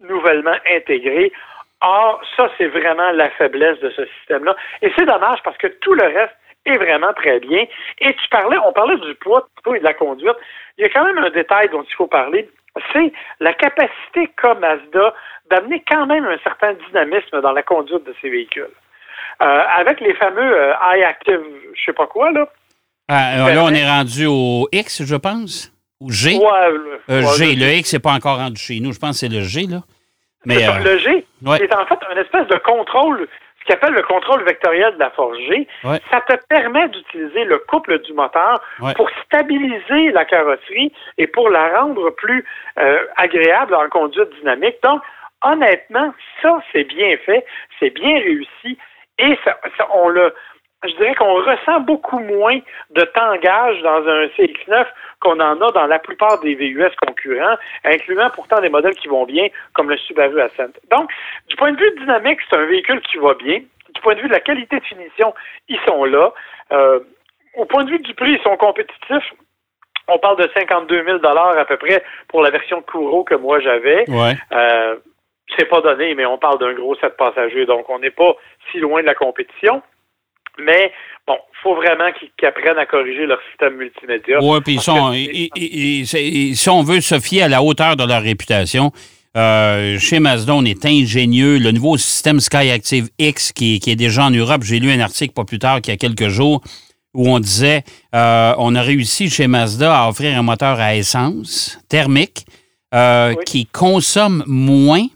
nouvellement 0.00 0.56
intégrés. 0.70 1.32
Or, 1.82 2.22
ça, 2.36 2.48
c'est 2.56 2.68
vraiment 2.68 3.10
la 3.10 3.28
faiblesse 3.30 3.80
de 3.80 3.90
ce 3.90 4.06
système-là. 4.06 4.54
Et 4.82 4.92
c'est 4.96 5.04
dommage 5.04 5.40
parce 5.42 5.56
que 5.58 5.66
tout 5.66 5.94
le 5.94 6.04
reste 6.04 6.36
est 6.66 6.78
vraiment 6.78 7.12
très 7.14 7.40
bien. 7.40 7.64
Et 7.98 8.12
tu 8.14 8.28
parlais, 8.30 8.56
on 8.64 8.72
parlait 8.72 8.96
du 8.96 9.14
poids 9.16 9.48
et 9.74 9.78
de 9.78 9.84
la 9.84 9.94
conduite. 9.94 10.36
Il 10.78 10.82
y 10.82 10.84
a 10.84 10.88
quand 10.88 11.04
même 11.04 11.18
un 11.18 11.30
détail 11.30 11.68
dont 11.70 11.82
il 11.82 11.94
faut 11.94 12.06
parler, 12.06 12.48
c'est 12.92 13.12
la 13.40 13.52
capacité 13.52 14.30
qu'a 14.40 14.54
Mazda 14.54 15.14
d'amener 15.50 15.82
quand 15.90 16.06
même 16.06 16.24
un 16.24 16.38
certain 16.38 16.74
dynamisme 16.88 17.40
dans 17.40 17.52
la 17.52 17.62
conduite 17.62 18.04
de 18.04 18.14
ces 18.20 18.30
véhicules. 18.30 18.70
Euh, 19.40 19.62
avec 19.76 20.00
les 20.00 20.14
fameux 20.14 20.56
euh, 20.56 20.72
iActive, 20.96 21.40
je 21.74 21.84
sais 21.84 21.92
pas 21.92 22.06
quoi, 22.06 22.30
là. 22.30 22.48
Ah, 23.08 23.48
euh, 23.48 23.54
là, 23.54 23.64
on 23.64 23.74
est 23.74 23.86
rendu 23.86 24.26
au 24.26 24.68
X, 24.72 25.04
je 25.04 25.16
pense. 25.16 25.72
Ou 26.00 26.10
G. 26.10 26.36
Ouais, 26.36 27.22
G. 27.36 27.54
Le 27.56 27.74
X 27.74 27.92
n'est 27.92 27.98
pas 27.98 28.12
encore 28.12 28.38
rendu 28.38 28.60
chez 28.60 28.80
nous. 28.80 28.92
Je 28.92 28.98
pense 28.98 29.20
que 29.20 29.26
c'est 29.26 29.28
le 29.28 29.42
G, 29.42 29.66
là. 29.66 29.80
Mais, 30.44 30.66
le 30.82 30.98
G, 30.98 31.24
c'est 31.44 31.74
en 31.74 31.86
fait 31.86 31.98
une 32.10 32.18
espèce 32.18 32.48
de 32.48 32.56
contrôle 32.58 33.28
ce 33.62 33.68
qu'on 33.68 33.74
appelle 33.74 33.94
le 33.94 34.02
contrôle 34.02 34.42
vectoriel 34.44 34.94
de 34.94 34.98
la 34.98 35.10
force 35.10 35.38
G, 35.38 35.66
ça 36.10 36.20
te 36.20 36.34
permet 36.48 36.88
d'utiliser 36.88 37.44
le 37.44 37.58
couple 37.58 37.98
du 38.00 38.12
moteur 38.12 38.60
pour 38.96 39.08
stabiliser 39.24 40.10
la 40.12 40.24
carrosserie 40.24 40.92
et 41.18 41.26
pour 41.26 41.48
la 41.48 41.78
rendre 41.78 42.10
plus 42.10 42.44
euh, 42.78 43.04
agréable 43.16 43.74
en 43.74 43.88
conduite 43.88 44.28
dynamique. 44.40 44.76
Donc, 44.82 45.02
honnêtement, 45.44 46.12
ça, 46.40 46.60
c'est 46.72 46.84
bien 46.84 47.16
fait, 47.24 47.44
c'est 47.78 47.90
bien 47.90 48.18
réussi 48.18 48.78
et 49.18 49.38
ça, 49.44 49.58
on 49.92 50.08
le 50.08 50.34
je 50.84 50.94
dirais 50.96 51.14
qu'on 51.14 51.34
ressent 51.34 51.80
beaucoup 51.80 52.18
moins 52.18 52.58
de 52.90 53.02
tangage 53.02 53.80
dans 53.82 54.06
un 54.08 54.26
CX9 54.36 54.86
qu'on 55.20 55.38
en 55.38 55.60
a 55.60 55.70
dans 55.70 55.86
la 55.86 55.98
plupart 55.98 56.40
des 56.40 56.54
VUS 56.54 56.90
concurrents, 57.06 57.56
incluant 57.84 58.30
pourtant 58.30 58.60
des 58.60 58.68
modèles 58.68 58.94
qui 58.96 59.08
vont 59.08 59.24
bien, 59.24 59.48
comme 59.74 59.90
le 59.90 59.96
Subaru 59.96 60.40
Ascent. 60.40 60.72
Donc, 60.90 61.10
du 61.48 61.56
point 61.56 61.72
de 61.72 61.78
vue 61.78 61.92
dynamique, 61.98 62.40
c'est 62.50 62.56
un 62.56 62.66
véhicule 62.66 63.00
qui 63.02 63.18
va 63.18 63.34
bien. 63.34 63.60
Du 63.94 64.00
point 64.00 64.14
de 64.14 64.20
vue 64.20 64.28
de 64.28 64.32
la 64.32 64.40
qualité 64.40 64.78
de 64.78 64.84
finition, 64.84 65.34
ils 65.68 65.78
sont 65.86 66.04
là. 66.04 66.32
Euh, 66.72 67.00
au 67.54 67.64
point 67.66 67.84
de 67.84 67.90
vue 67.90 67.98
du 67.98 68.14
prix, 68.14 68.32
ils 68.32 68.42
sont 68.42 68.56
compétitifs. 68.56 69.32
On 70.08 70.18
parle 70.18 70.38
de 70.38 70.50
52 70.54 71.04
000 71.04 71.18
à 71.24 71.64
peu 71.64 71.76
près 71.76 72.02
pour 72.28 72.42
la 72.42 72.50
version 72.50 72.82
Kuro 72.82 73.22
que 73.22 73.36
moi 73.36 73.60
j'avais. 73.60 74.04
Ouais. 74.10 74.34
Euh, 74.52 74.96
c'est 75.56 75.68
pas 75.68 75.80
donné, 75.80 76.14
mais 76.14 76.26
on 76.26 76.38
parle 76.38 76.58
d'un 76.58 76.72
gros 76.72 76.96
7 76.96 77.16
passagers, 77.16 77.66
donc 77.66 77.88
on 77.88 77.98
n'est 77.98 78.10
pas 78.10 78.34
si 78.70 78.78
loin 78.78 79.02
de 79.02 79.06
la 79.06 79.14
compétition. 79.14 79.82
Mais 80.58 80.92
bon, 81.26 81.36
il 81.52 81.62
faut 81.62 81.74
vraiment 81.74 82.10
qu'ils 82.12 82.46
apprennent 82.46 82.78
à 82.78 82.86
corriger 82.86 83.26
leur 83.26 83.38
système 83.50 83.76
multimédia. 83.76 84.38
Oui, 84.42 84.60
puis 84.60 84.78
si 84.78 86.68
on 86.68 86.82
veut 86.82 87.00
se 87.00 87.20
fier 87.20 87.42
à 87.42 87.48
la 87.48 87.62
hauteur 87.62 87.96
de 87.96 88.04
leur 88.06 88.22
réputation, 88.22 88.92
euh, 89.36 89.98
chez 89.98 90.20
Mazda, 90.20 90.54
on 90.54 90.64
est 90.64 90.84
ingénieux. 90.84 91.58
Le 91.58 91.72
nouveau 91.72 91.96
système 91.96 92.38
SkyActiv 92.40 93.08
X 93.18 93.52
qui, 93.52 93.80
qui 93.80 93.90
est 93.90 93.96
déjà 93.96 94.24
en 94.24 94.30
Europe, 94.30 94.62
j'ai 94.62 94.78
lu 94.78 94.90
un 94.90 95.00
article 95.00 95.32
pas 95.32 95.44
plus 95.44 95.58
tard 95.58 95.80
qu'il 95.80 95.92
y 95.92 95.94
a 95.94 95.98
quelques 95.98 96.28
jours 96.28 96.62
où 97.14 97.28
on 97.28 97.40
disait 97.40 97.84
euh, 98.14 98.54
on 98.58 98.74
a 98.74 98.82
réussi 98.82 99.30
chez 99.30 99.46
Mazda 99.46 100.02
à 100.02 100.08
offrir 100.08 100.38
un 100.38 100.42
moteur 100.42 100.80
à 100.80 100.94
essence 100.96 101.78
thermique 101.88 102.46
euh, 102.94 103.34
qui 103.46 103.66
consomme 103.66 104.44
moins 104.46 105.06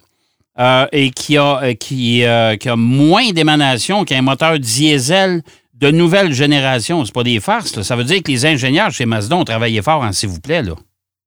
euh, 0.58 0.86
et 0.90 1.10
qui 1.10 1.36
a, 1.36 1.62
euh, 1.62 1.74
qui, 1.74 2.24
euh, 2.24 2.56
qui 2.56 2.68
a 2.70 2.76
moins 2.76 3.30
d'émanation 3.34 4.04
qu'un 4.04 4.22
moteur 4.22 4.58
diesel 4.58 5.42
de 5.74 5.90
nouvelle 5.90 6.32
génération. 6.32 7.04
C'est 7.04 7.14
pas 7.14 7.24
des 7.24 7.40
farces. 7.40 7.82
Ça 7.82 7.94
veut 7.94 8.04
dire 8.04 8.22
que 8.24 8.30
les 8.30 8.46
ingénieurs 8.46 8.90
chez 8.90 9.04
Mazda 9.04 9.36
ont 9.36 9.44
travaillé 9.44 9.82
fort, 9.82 10.02
hein, 10.02 10.12
s'il 10.12 10.30
vous 10.30 10.40
plaît. 10.40 10.62
Là. 10.62 10.72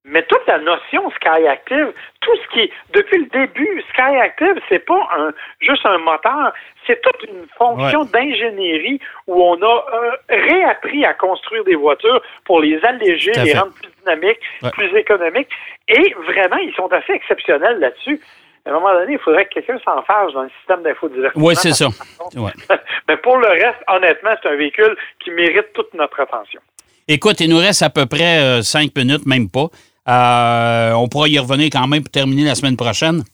Mais 0.04 0.24
toute 0.24 0.44
la 0.48 0.58
notion 0.58 1.08
SkyActive, 1.12 1.92
tout 2.20 2.36
ce 2.42 2.52
qui 2.52 2.60
est 2.60 2.70
depuis 2.92 3.18
le 3.18 3.26
début, 3.26 3.84
SkyActive, 3.92 4.60
c'est 4.68 4.84
pas 4.84 5.08
un, 5.16 5.30
juste 5.60 5.86
un 5.86 5.98
moteur, 5.98 6.52
c'est 6.84 7.00
toute 7.00 7.30
une 7.30 7.46
fonction 7.56 8.04
d'ingénierie 8.06 8.98
où 9.28 9.40
on 9.40 9.62
a 9.62 9.84
réappris 10.28 11.04
à 11.04 11.14
construire 11.14 11.62
des 11.62 11.76
voitures 11.76 12.20
pour 12.44 12.60
les 12.60 12.84
alléger, 12.84 13.30
les 13.44 13.52
rendre 13.52 13.74
plus 13.74 13.92
dynamiques, 14.00 14.40
plus 14.72 14.92
économiques. 14.96 15.50
Et 15.86 16.14
vraiment, 16.26 16.56
ils 16.56 16.74
sont 16.74 16.92
assez 16.92 17.12
exceptionnels 17.12 17.78
là-dessus 17.78 18.18
à 18.66 18.70
un 18.70 18.74
moment 18.74 18.92
donné, 18.92 19.14
il 19.14 19.18
faudrait 19.18 19.46
que 19.46 19.54
quelqu'un 19.54 19.78
s'en 19.84 20.02
fâche 20.02 20.32
dans 20.32 20.42
le 20.42 20.50
système 20.58 20.82
d'infodivertissement. 20.82 21.46
Oui, 21.46 21.56
c'est 21.56 21.72
ça. 21.72 21.88
Mais 23.08 23.16
pour 23.16 23.36
le 23.38 23.48
reste, 23.48 23.80
honnêtement, 23.88 24.30
c'est 24.42 24.48
un 24.48 24.56
véhicule 24.56 24.96
qui 25.22 25.30
mérite 25.30 25.72
toute 25.74 25.92
notre 25.94 26.20
attention. 26.20 26.60
Écoute, 27.08 27.40
il 27.40 27.50
nous 27.50 27.58
reste 27.58 27.82
à 27.82 27.90
peu 27.90 28.06
près 28.06 28.38
euh, 28.38 28.62
cinq 28.62 28.94
minutes, 28.96 29.26
même 29.26 29.48
pas. 29.48 29.68
Euh, 30.08 30.92
on 30.92 31.08
pourra 31.08 31.28
y 31.28 31.38
revenir 31.38 31.68
quand 31.72 31.86
même 31.86 32.02
pour 32.02 32.10
terminer 32.10 32.44
la 32.44 32.54
semaine 32.54 32.76
prochaine. 32.76 33.24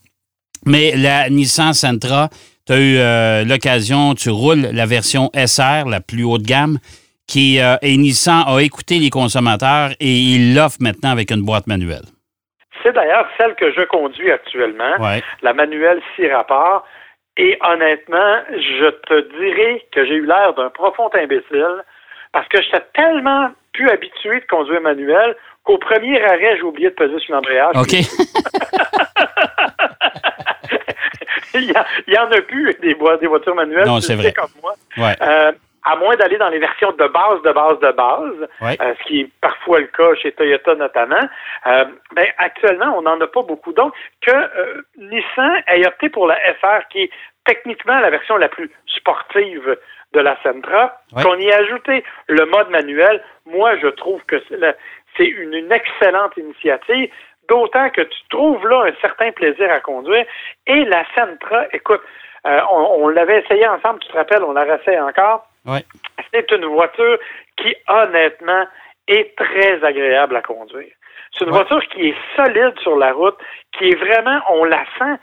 Mais 0.65 0.95
la 0.95 1.29
Nissan 1.29 1.73
Sentra, 1.73 2.29
tu 2.65 2.73
as 2.73 2.79
eu 2.79 2.97
euh, 2.97 3.43
l'occasion, 3.43 4.15
tu 4.15 4.29
roules 4.29 4.69
la 4.73 4.85
version 4.85 5.29
SR, 5.35 5.87
la 5.87 5.99
plus 5.99 6.23
haute 6.23 6.43
gamme, 6.43 6.79
qui 7.27 7.57
et 7.57 7.97
Nissan 7.97 8.45
a 8.47 8.59
écouté 8.59 8.99
les 8.99 9.09
consommateurs 9.09 9.91
et 9.99 10.11
il 10.11 10.55
l'offre 10.55 10.77
maintenant 10.79 11.11
avec 11.11 11.29
une 11.29 11.41
boîte 11.41 11.67
manuelle. 11.67 12.05
C'est 12.87 12.93
d'ailleurs 12.93 13.27
celle 13.37 13.53
que 13.55 13.73
je 13.73 13.81
conduis 13.81 14.31
actuellement, 14.31 14.95
la 15.41 15.53
manuelle 15.53 16.01
6 16.15 16.31
rapports. 16.31 16.85
Et 17.35 17.59
honnêtement, 17.61 18.37
je 18.51 18.89
te 18.89 19.37
dirais 19.37 19.85
que 19.91 20.05
j'ai 20.05 20.15
eu 20.15 20.25
l'air 20.25 20.53
d'un 20.53 20.69
profond 20.69 21.09
imbécile 21.13 21.83
parce 22.31 22.47
que 22.47 22.61
j'étais 22.61 22.85
tellement 22.93 23.49
plus 23.73 23.89
habitué 23.89 24.39
de 24.39 24.45
conduire 24.49 24.79
manuel 24.79 25.35
qu'au 25.65 25.77
premier 25.77 26.23
arrêt, 26.23 26.55
j'ai 26.55 26.63
oublié 26.63 26.89
de 26.89 26.95
peser 26.95 27.19
sur 27.19 27.35
l'embrayage. 27.35 27.75
OK. 27.75 27.91
il, 31.55 31.73
y 32.07 32.17
en 32.17 32.31
a 32.31 32.41
plus 32.41 32.73
des, 32.81 32.93
voitures 32.93 33.55
manuelles. 33.55 33.85
Non, 33.85 33.99
c'est 33.99 34.15
vrai. 34.15 34.31
comme 34.31 34.47
moi. 34.63 34.75
Euh, 35.21 35.51
à 35.87 35.95
moins 35.95 36.15
d'aller 36.17 36.37
dans 36.37 36.49
les 36.49 36.59
versions 36.59 36.91
de 36.91 37.07
base, 37.07 37.41
de 37.43 37.51
base, 37.51 37.79
de 37.79 37.91
base, 37.91 38.49
euh, 38.61 38.93
ce 38.99 39.03
qui 39.07 39.21
est 39.21 39.31
parfois 39.39 39.79
le 39.79 39.87
cas 39.87 40.15
chez 40.21 40.33
Toyota 40.33 40.75
notamment, 40.75 41.29
euh, 41.65 41.85
ben, 42.13 42.27
actuellement, 42.37 42.97
on 42.97 43.03
n'en 43.03 43.19
a 43.21 43.27
pas 43.27 43.41
beaucoup. 43.43 43.71
Donc, 43.71 43.93
que 44.21 44.31
euh, 44.31 44.81
Nissan 44.97 45.63
ait 45.67 45.87
opté 45.87 46.09
pour 46.09 46.27
la 46.27 46.35
FR, 46.55 46.87
qui 46.89 47.03
est 47.03 47.11
techniquement 47.45 47.99
la 47.99 48.09
version 48.09 48.35
la 48.35 48.49
plus 48.49 48.69
sportive 48.87 49.77
de 50.11 50.19
la 50.19 50.37
Sentra, 50.43 51.01
qu'on 51.21 51.37
y 51.37 51.47
ait 51.47 51.53
ajouté 51.53 52.03
le 52.27 52.45
mode 52.45 52.69
manuel, 52.69 53.23
moi, 53.45 53.77
je 53.77 53.87
trouve 53.87 54.21
que 54.25 54.41
c'est 55.15 55.25
une, 55.25 55.53
une 55.53 55.71
excellente 55.71 56.35
initiative, 56.35 57.09
d'autant 57.47 57.89
que 57.91 58.01
tu 58.01 58.19
trouves 58.29 58.67
là 58.67 58.87
un 58.87 59.01
certain 59.01 59.31
plaisir 59.31 59.71
à 59.71 59.79
conduire. 59.79 60.25
Et 60.65 60.83
la 60.83 61.05
Sentra, 61.15 61.65
écoute, 61.71 62.01
on, 62.43 63.07
l'avait 63.09 63.41
essayé 63.41 63.67
ensemble, 63.67 63.99
tu 63.99 64.07
te 64.09 64.17
rappelles, 64.17 64.43
on 64.43 64.53
la 64.53 64.65
refait 64.65 64.99
encore. 64.99 65.47
C'est 66.33 66.51
une 66.51 66.65
voiture 66.65 67.17
qui, 67.57 67.75
honnêtement, 67.87 68.65
est 69.07 69.35
très 69.35 69.83
agréable 69.83 70.35
à 70.35 70.41
conduire. 70.41 70.93
C'est 71.37 71.45
une 71.45 71.51
voiture 71.51 71.81
qui 71.89 72.09
est 72.09 72.15
solide 72.35 72.73
sur 72.81 72.97
la 72.97 73.13
route, 73.13 73.37
qui 73.77 73.89
est 73.89 73.95
vraiment, 73.95 74.39
on 74.49 74.63
la 74.63 74.83
sent 74.97 75.19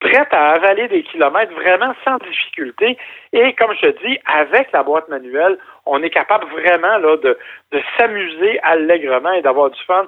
prête 0.00 0.28
à 0.32 0.50
avaler 0.52 0.88
des 0.88 1.02
kilomètres 1.02 1.52
vraiment 1.54 1.92
sans 2.04 2.18
difficulté. 2.18 2.96
Et 3.32 3.52
comme 3.54 3.74
je 3.74 3.88
te 3.88 4.06
dis, 4.06 4.18
avec 4.26 4.70
la 4.72 4.82
boîte 4.82 5.08
manuelle, 5.08 5.58
on 5.86 6.02
est 6.02 6.10
capable 6.10 6.46
vraiment 6.52 6.98
là, 6.98 7.16
de, 7.16 7.36
de 7.72 7.80
s'amuser 7.96 8.60
allègrement 8.62 9.32
et 9.32 9.42
d'avoir 9.42 9.70
du 9.70 9.80
fun. 9.86 10.06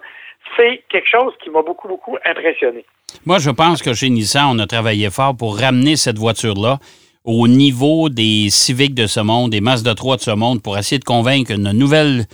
C'est 0.56 0.82
quelque 0.88 1.08
chose 1.08 1.34
qui 1.42 1.50
m'a 1.50 1.62
beaucoup, 1.62 1.88
beaucoup 1.88 2.16
impressionné. 2.24 2.84
Moi, 3.26 3.38
je 3.38 3.50
pense 3.50 3.82
que 3.82 3.92
chez 3.92 4.08
Nissan, 4.08 4.46
on 4.52 4.58
a 4.60 4.66
travaillé 4.66 5.10
fort 5.10 5.36
pour 5.36 5.58
ramener 5.58 5.96
cette 5.96 6.18
voiture-là 6.18 6.78
au 7.24 7.48
niveau 7.48 8.08
des 8.08 8.48
civiques 8.50 8.94
de 8.94 9.06
ce 9.06 9.20
monde, 9.20 9.50
des 9.50 9.60
masses 9.60 9.82
de 9.82 9.92
3 9.92 10.16
de 10.16 10.20
ce 10.22 10.30
monde, 10.30 10.62
pour 10.62 10.78
essayer 10.78 10.98
de 10.98 11.04
convaincre 11.04 11.50
une 11.52 11.72
nouvelle, 11.72 12.24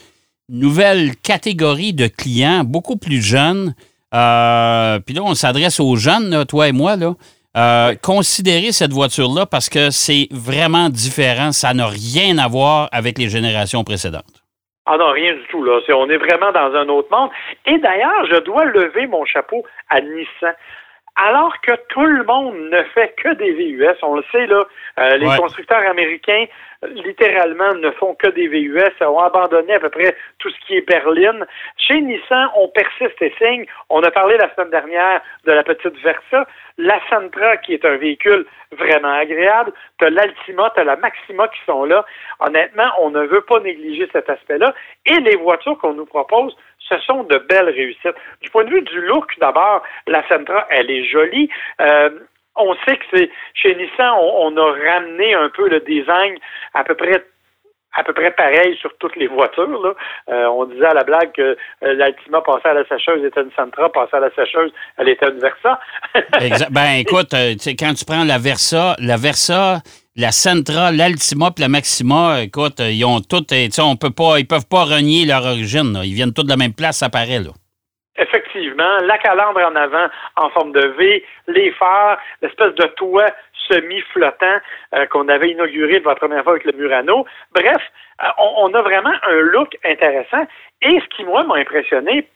nouvelle 0.49 1.16
catégorie 1.16 1.93
de 1.93 2.07
clients 2.07 2.64
beaucoup 2.64 2.97
plus 2.97 3.21
jeunes. 3.21 3.75
Euh, 4.14 4.99
puis 5.00 5.14
là, 5.14 5.23
on 5.25 5.35
s'adresse 5.35 5.81
aux 5.81 5.97
jeunes, 5.97 6.45
toi 6.47 6.69
et 6.69 6.73
moi, 6.73 6.97
là. 6.97 7.14
Euh, 7.57 7.95
considérer 8.02 8.71
cette 8.71 8.93
voiture-là 8.93 9.47
parce 9.47 9.71
que 9.71 9.88
c'est 9.90 10.28
vraiment 10.31 10.90
différent. 10.90 11.52
Ça 11.52 11.73
n'a 11.73 11.87
rien 11.87 12.37
à 12.37 12.49
voir 12.49 12.90
avec 12.93 13.16
les 13.16 13.31
générations 13.31 13.83
précédentes. 13.83 14.45
Ah 14.85 14.97
non, 14.99 15.11
rien 15.11 15.35
du 15.35 15.43
tout. 15.50 15.64
Là. 15.64 15.81
on 15.88 16.09
est 16.11 16.19
vraiment 16.19 16.52
dans 16.52 16.75
un 16.76 16.88
autre 16.88 17.09
monde. 17.11 17.31
Et 17.64 17.78
d'ailleurs, 17.78 18.26
je 18.31 18.40
dois 18.40 18.66
lever 18.66 19.07
mon 19.07 19.25
chapeau 19.25 19.64
à 19.88 20.00
Nissan 20.00 20.55
alors 21.16 21.61
que 21.62 21.73
tout 21.88 22.04
le 22.04 22.25
monde 22.25 22.56
ne 22.70 22.82
fait 22.94 23.14
que 23.16 23.32
des 23.35 23.52
VUS. 23.52 23.96
On 24.02 24.16
le 24.16 24.25
sait, 24.30 24.46
là, 24.46 24.64
euh, 24.99 25.16
les 25.16 25.26
constructeurs 25.38 25.85
américains, 25.88 26.44
littéralement, 26.88 27.75
ne 27.75 27.90
font 27.92 28.14
que 28.14 28.28
des 28.28 28.49
VUS, 28.49 28.92
ont 29.00 29.18
abandonné 29.18 29.75
à 29.75 29.80
peu 29.80 29.88
près 29.88 30.14
tout 30.38 30.50
ce 30.50 30.66
qui 30.66 30.76
est 30.76 30.87
berline. 30.87 31.46
Chez 31.78 32.00
Nissan, 32.02 32.50
on 32.56 32.68
persiste 32.68 33.20
et 33.23 33.35
signe. 33.38 33.64
On 33.88 34.02
a 34.02 34.11
parlé 34.11 34.37
la 34.37 34.54
semaine 34.54 34.70
dernière 34.70 35.23
de 35.46 35.52
la 35.52 35.64
petite 35.64 35.99
Versa. 36.02 36.46
La 36.78 37.00
Sentra, 37.08 37.56
qui 37.58 37.73
est 37.73 37.85
un 37.87 37.96
véhicule 37.96 38.44
vraiment 38.73 39.14
agréable. 39.14 39.73
Tu 39.99 40.04
as 40.04 40.11
l'Altima, 40.11 40.70
tu 40.75 40.80
as 40.80 40.85
la 40.85 40.96
Maxima 40.96 41.49
qui 41.49 41.61
sont 41.64 41.85
là. 41.85 42.04
Honnêtement, 42.40 42.90
on 43.00 43.11
ne 43.11 43.23
veut 43.23 43.40
pas 43.40 43.61
négliger 43.61 44.06
cet 44.12 44.28
aspect-là. 44.28 44.75
Et 45.06 45.18
les 45.20 45.37
voitures 45.37 45.78
qu'on 45.78 45.94
nous 45.94 46.04
propose 46.04 46.54
ce 46.88 46.99
sont 47.00 47.25
de 47.25 47.38
belles 47.38 47.71
réussites. 47.71 48.16
Du 48.40 48.50
point 48.50 48.64
de 48.64 48.71
vue 48.71 48.83
du 48.83 49.00
look, 49.02 49.33
d'abord, 49.38 49.83
la 50.07 50.26
Sentra, 50.28 50.66
elle 50.71 50.90
est 50.90 51.05
jolie. 51.05 51.49
Euh, 51.81 52.11
on 52.57 52.75
sait 52.87 52.97
que 52.97 53.05
c'est 53.12 53.31
chez 53.55 53.75
Nissan, 53.75 54.14
on, 54.19 54.57
a 54.57 54.73
ramené 54.73 55.35
un 55.35 55.50
peu 55.50 55.69
le 55.69 55.81
design 55.81 56.37
à 56.75 56.85
peu 56.85 56.95
près 56.95 57.23
à 57.99 58.05
peu 58.05 58.12
près 58.12 58.31
pareil 58.31 58.76
sur 58.78 58.95
toutes 58.99 59.16
les 59.16 59.26
voitures. 59.38 59.95
Euh, 60.28 60.47
on 60.47 60.66
disait 60.66 60.87
à 60.87 60.95
la 60.95 61.05
blague 61.05 61.33
que 61.33 61.57
euh, 61.83 61.95
l'Altima 61.95 62.43
passait 62.43 62.69
à 62.69 62.75
la 62.75 62.85
sécheuse 62.87 63.25
était 63.25 63.40
une 63.40 63.52
Sentra, 63.57 63.90
passait 63.90 64.16
à 64.16 64.21
la 64.21 64.31
sécheuse, 64.31 64.71
elle 64.99 65.09
était 65.09 65.28
une 65.28 65.38
Versa. 65.38 65.81
Ben 66.71 66.99
écoute, 66.99 67.33
quand 67.33 67.95
tu 67.95 68.05
prends 68.05 68.25
la 68.25 68.38
Versa, 68.38 68.97
la 68.99 69.16
Versa, 69.16 69.81
la 70.16 70.32
Sentra, 70.32 70.92
l'Altima 70.92 71.50
et 71.56 71.61
la 71.61 71.68
Maxima, 71.68 72.40
écoute, 72.42 72.80
ils 72.80 73.04
ont 73.04 73.20
toutes, 73.20 73.52
on 73.78 73.96
peut 73.96 74.14
pas, 74.16 74.38
ils 74.38 74.46
peuvent 74.46 74.68
pas 74.68 74.85
renier 74.85 75.26
leur 75.26 75.44
origine. 75.44 76.00
Ils 76.04 76.14
viennent 76.14 76.32
tous 76.32 76.44
de 76.44 76.49
la 76.49 76.56
même 76.56 76.73
place, 76.73 76.99
ça 76.99 77.11
paraît, 77.11 77.40
là. 77.40 77.52
Effectivement, 78.18 78.96
la 79.02 79.18
calandre 79.18 79.61
en 79.61 79.76
avant 79.76 80.06
en 80.37 80.49
forme 80.50 80.73
de 80.73 80.87
V, 80.99 81.23
les 81.49 81.70
phares, 81.73 82.18
l'espèce 82.40 82.75
de 82.75 82.87
toit 82.96 83.30
semi-flottant 83.68 84.58
euh, 84.94 85.06
qu'on 85.06 85.28
avait 85.28 85.50
inauguré 85.50 86.00
de 86.00 86.06
la 86.06 86.14
première 86.14 86.42
fois 86.42 86.52
avec 86.52 86.64
le 86.64 86.73
Murano. 86.73 87.26
Bref, 87.54 87.82
euh, 88.23 88.28
on, 88.38 88.73
a 88.73 88.80
vraiment 88.80 89.12
un 89.28 89.40
look 89.40 89.76
intéressant. 89.85 90.46
Et 90.80 90.99
ce 90.99 91.16
qui, 91.16 91.25
moi, 91.25 91.44
m'a 91.44 91.56
impressionné, 91.56 92.26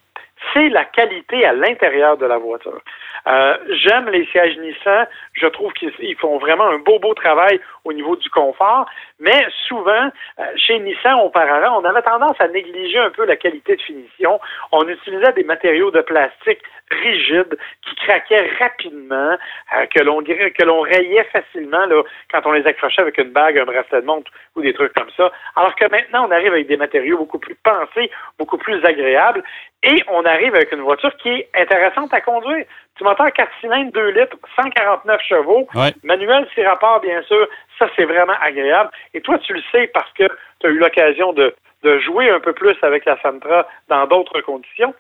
c'est 0.53 0.69
la 0.69 0.85
qualité 0.85 1.45
à 1.45 1.53
l'intérieur 1.53 2.17
de 2.17 2.27
la 2.27 2.39
voiture. 2.39 2.81
Euh, 3.27 3.57
j'aime 3.85 4.09
les 4.09 4.27
sièges 4.27 4.57
Nissan. 4.59 5.07
Je 5.35 5.47
trouve 5.47 5.73
qu'ils 5.75 6.17
font 6.17 6.39
vraiment 6.39 6.67
un 6.67 6.79
beau, 6.79 6.99
beau 6.99 7.15
travail 7.15 7.61
au 7.85 7.93
niveau 7.93 8.17
du 8.17 8.29
confort. 8.31 8.87
Mais 9.19 9.47
souvent, 9.69 10.11
euh, 10.39 10.43
chez 10.57 10.79
Nissan, 10.81 11.21
auparavant, 11.21 11.81
on 11.81 11.85
avait 11.85 12.03
tendance 12.03 12.41
à 12.41 12.49
négliger 12.49 12.99
un 12.99 13.11
peu 13.11 13.27
la 13.27 13.37
qualité 13.37 13.77
de 13.77 13.83
finition. 13.83 14.41
On 14.73 14.89
utilisait 14.89 15.33
des 15.33 15.45
matériaux 15.45 15.91
de 15.91 16.01
plastique 16.01 16.63
rigides 16.91 17.57
qui 17.83 17.95
craquaient 17.97 18.51
rapidement, 18.59 19.37
euh, 19.77 19.87
que 19.87 20.65
l'on 20.65 20.81
rayait 20.81 21.25
facilement 21.25 21.87
là, 21.87 22.03
quand 22.33 22.41
on 22.45 22.53
les 22.53 22.67
accrochait 22.67 23.03
avec 23.03 23.19
une 23.19 23.31
bague, 23.31 23.59
un 23.59 23.65
bracelet 23.65 24.01
de 24.01 24.07
montre 24.07 24.31
ou 24.57 24.63
des 24.63 24.73
trucs 24.73 24.93
comme 24.95 25.11
ça. 25.17 25.31
Alors 25.57 25.75
que 25.77 25.89
maintenant, 25.89 26.27
on 26.27 26.31
arrive 26.31 26.53
avec 26.53 26.67
des 26.67 26.77
matériaux 26.77 27.19
beaucoup 27.19 27.39
plus 27.39 27.55
pensés, 27.55 28.11
beaucoup 28.39 28.59
plus 28.59 28.85
agréables, 28.85 29.43
et 29.83 30.03
on 30.09 30.25
arrive 30.31 30.55
avec 30.55 30.73
une 30.73 30.81
voiture 30.81 31.15
qui 31.17 31.29
est 31.29 31.49
intéressante 31.55 32.13
à 32.13 32.21
conduire. 32.21 32.65
Tu 32.97 33.05
moteur 33.05 33.33
4 33.33 33.51
cylindres, 33.61 33.93
2 33.93 34.11
litres, 34.11 34.37
149 34.57 35.21
chevaux, 35.29 35.69
manuel 36.03 36.47
6 36.55 36.65
rapports, 36.65 37.01
bien 37.01 37.23
sûr, 37.23 37.47
ça 37.79 37.87
c'est 37.97 38.05
vraiment 38.05 38.35
agréable. 38.41 38.91
Et 39.15 39.21
toi, 39.21 39.39
tu 39.39 39.55
le 39.55 39.63
sais 39.73 39.91
parce 39.93 40.13
que 40.13 40.29
tu 40.61 40.67
as 40.67 40.71
eu 40.71 40.79
l'occasion 40.79 41.33
de, 41.33 41.55
jouer 42.05 42.29
un 42.29 42.41
peu 42.41 42.53
plus 42.53 42.77
avec 42.83 43.07
la 43.07 43.21
Sentra 43.23 43.67
dans 43.89 44.07
d'autres 44.07 44.41
conditions. 44.43 44.95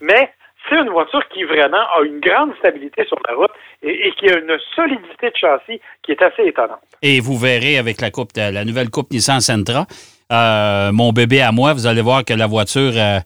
Mais 0.00 0.30
c'est 0.68 0.76
une 0.76 0.88
voiture 0.88 1.22
qui 1.28 1.44
vraiment 1.44 1.84
a 1.96 2.02
une 2.02 2.20
grande 2.20 2.54
stabilité 2.56 3.04
sur 3.06 3.18
la 3.28 3.34
route 3.34 3.52
et, 3.82 4.10
qui 4.18 4.28
a 4.28 4.38
une 4.38 4.58
solidité 4.74 5.30
de 5.30 5.36
châssis 5.36 5.80
qui 6.02 6.12
est 6.12 6.22
assez 6.22 6.42
étonnante. 6.42 6.80
Et 7.02 7.20
vous 7.20 7.38
verrez 7.38 7.78
avec 7.78 8.00
la 8.00 8.10
coupe, 8.10 8.30
la 8.36 8.64
nouvelle 8.64 8.90
coupe 8.90 9.10
Nissan 9.10 9.40
Sentra, 9.40 9.86
euh, 10.32 10.92
mon 10.92 11.12
bébé 11.12 11.42
à 11.42 11.52
moi, 11.52 11.72
vous 11.74 11.86
allez 11.86 12.00
voir 12.00 12.24
que 12.24 12.32
la 12.32 12.46
voiture 12.46 12.92
euh, 12.96 13.20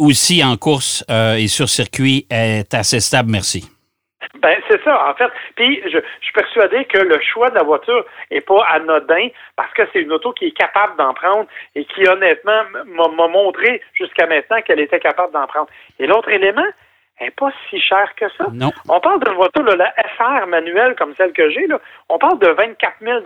aussi 0.00 0.42
en 0.42 0.56
course 0.56 1.04
euh, 1.10 1.34
et 1.34 1.46
sur 1.46 1.68
circuit 1.68 2.26
est 2.30 2.74
assez 2.74 3.00
stable, 3.00 3.30
merci. 3.30 3.70
Ben, 4.42 4.56
c'est 4.68 4.82
ça, 4.82 5.10
en 5.10 5.14
fait. 5.14 5.30
Puis, 5.56 5.80
je, 5.84 5.98
suis 6.20 6.32
persuadé 6.32 6.84
que 6.86 6.98
le 6.98 7.20
choix 7.20 7.50
de 7.50 7.56
la 7.56 7.62
voiture 7.62 8.04
est 8.30 8.40
pas 8.40 8.64
anodin 8.72 9.28
parce 9.56 9.72
que 9.74 9.82
c'est 9.92 10.00
une 10.00 10.12
auto 10.12 10.32
qui 10.32 10.46
est 10.46 10.56
capable 10.56 10.96
d'en 10.96 11.12
prendre 11.12 11.46
et 11.74 11.84
qui, 11.84 12.08
honnêtement, 12.08 12.62
m'a 12.86 13.28
montré 13.28 13.82
jusqu'à 13.94 14.26
maintenant 14.26 14.60
qu'elle 14.62 14.80
était 14.80 15.00
capable 15.00 15.32
d'en 15.32 15.46
prendre. 15.46 15.68
Et 15.98 16.06
l'autre 16.06 16.28
élément, 16.30 16.66
elle 17.18 17.26
n'est 17.26 17.30
pas 17.32 17.50
si 17.68 17.80
chère 17.80 18.14
que 18.16 18.26
ça. 18.38 18.46
Non. 18.52 18.70
On 18.88 19.00
parle 19.00 19.22
d'une 19.22 19.34
voiture, 19.34 19.62
la 19.62 19.92
FR 20.16 20.46
manuelle 20.46 20.94
comme 20.96 21.14
celle 21.16 21.32
que 21.32 21.50
j'ai, 21.50 21.66
on 22.08 22.18
parle 22.18 22.38
de 22.38 22.48
24 22.48 22.94
000 23.02 23.20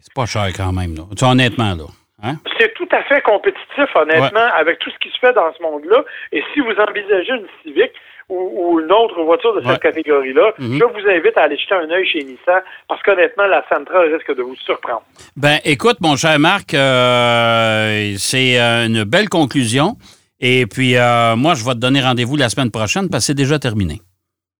C'est 0.00 0.14
pas 0.14 0.26
cher 0.26 0.46
quand 0.56 0.72
même, 0.72 0.94
là. 0.94 1.02
honnêtement, 1.22 1.74
là. 1.74 1.84
Hein? 2.22 2.34
C'est 2.58 2.74
tout 2.74 2.88
à 2.90 3.02
fait 3.04 3.20
compétitif, 3.22 3.94
honnêtement, 3.94 4.48
avec 4.56 4.80
tout 4.80 4.90
ce 4.90 4.98
qui 4.98 5.08
se 5.10 5.18
fait 5.20 5.32
dans 5.32 5.52
ce 5.56 5.62
monde-là. 5.62 6.04
Et 6.32 6.42
si 6.52 6.60
vous 6.60 6.72
envisagez 6.72 7.32
une 7.32 7.46
Civic 7.62 7.92
ou, 8.28 8.80
une 8.80 8.92
autre 8.92 9.22
voiture 9.22 9.54
de 9.54 9.66
cette 9.66 9.80
catégorie-là, 9.80 10.52
mhm. 10.58 10.78
je 10.78 10.84
vous 10.84 11.08
invite 11.08 11.36
à 11.38 11.42
aller 11.42 11.56
jeter 11.56 11.74
un 11.74 11.88
œil 11.90 12.06
chez 12.06 12.24
Nissan 12.24 12.60
parce 12.88 13.02
qu'honnêtement, 13.02 13.46
la 13.46 13.64
Sentra 13.68 14.00
risque 14.00 14.34
de 14.34 14.42
vous 14.42 14.56
surprendre. 14.56 15.02
Ben, 15.36 15.58
écoute, 15.64 15.98
mon 16.00 16.16
cher 16.16 16.38
Marc, 16.38 16.74
euh, 16.74 18.14
c'est 18.18 18.60
euh, 18.60 18.86
une 18.86 19.04
belle 19.04 19.28
conclusion. 19.28 19.94
Et 20.40 20.66
puis, 20.66 20.96
euh, 20.96 21.36
moi, 21.36 21.54
je 21.54 21.64
vais 21.64 21.72
te 21.72 21.78
donner 21.78 22.00
rendez-vous 22.00 22.36
la 22.36 22.48
semaine 22.48 22.70
prochaine 22.70 23.08
parce 23.08 23.24
que 23.24 23.26
c'est 23.28 23.34
déjà 23.34 23.58
terminé. 23.58 24.00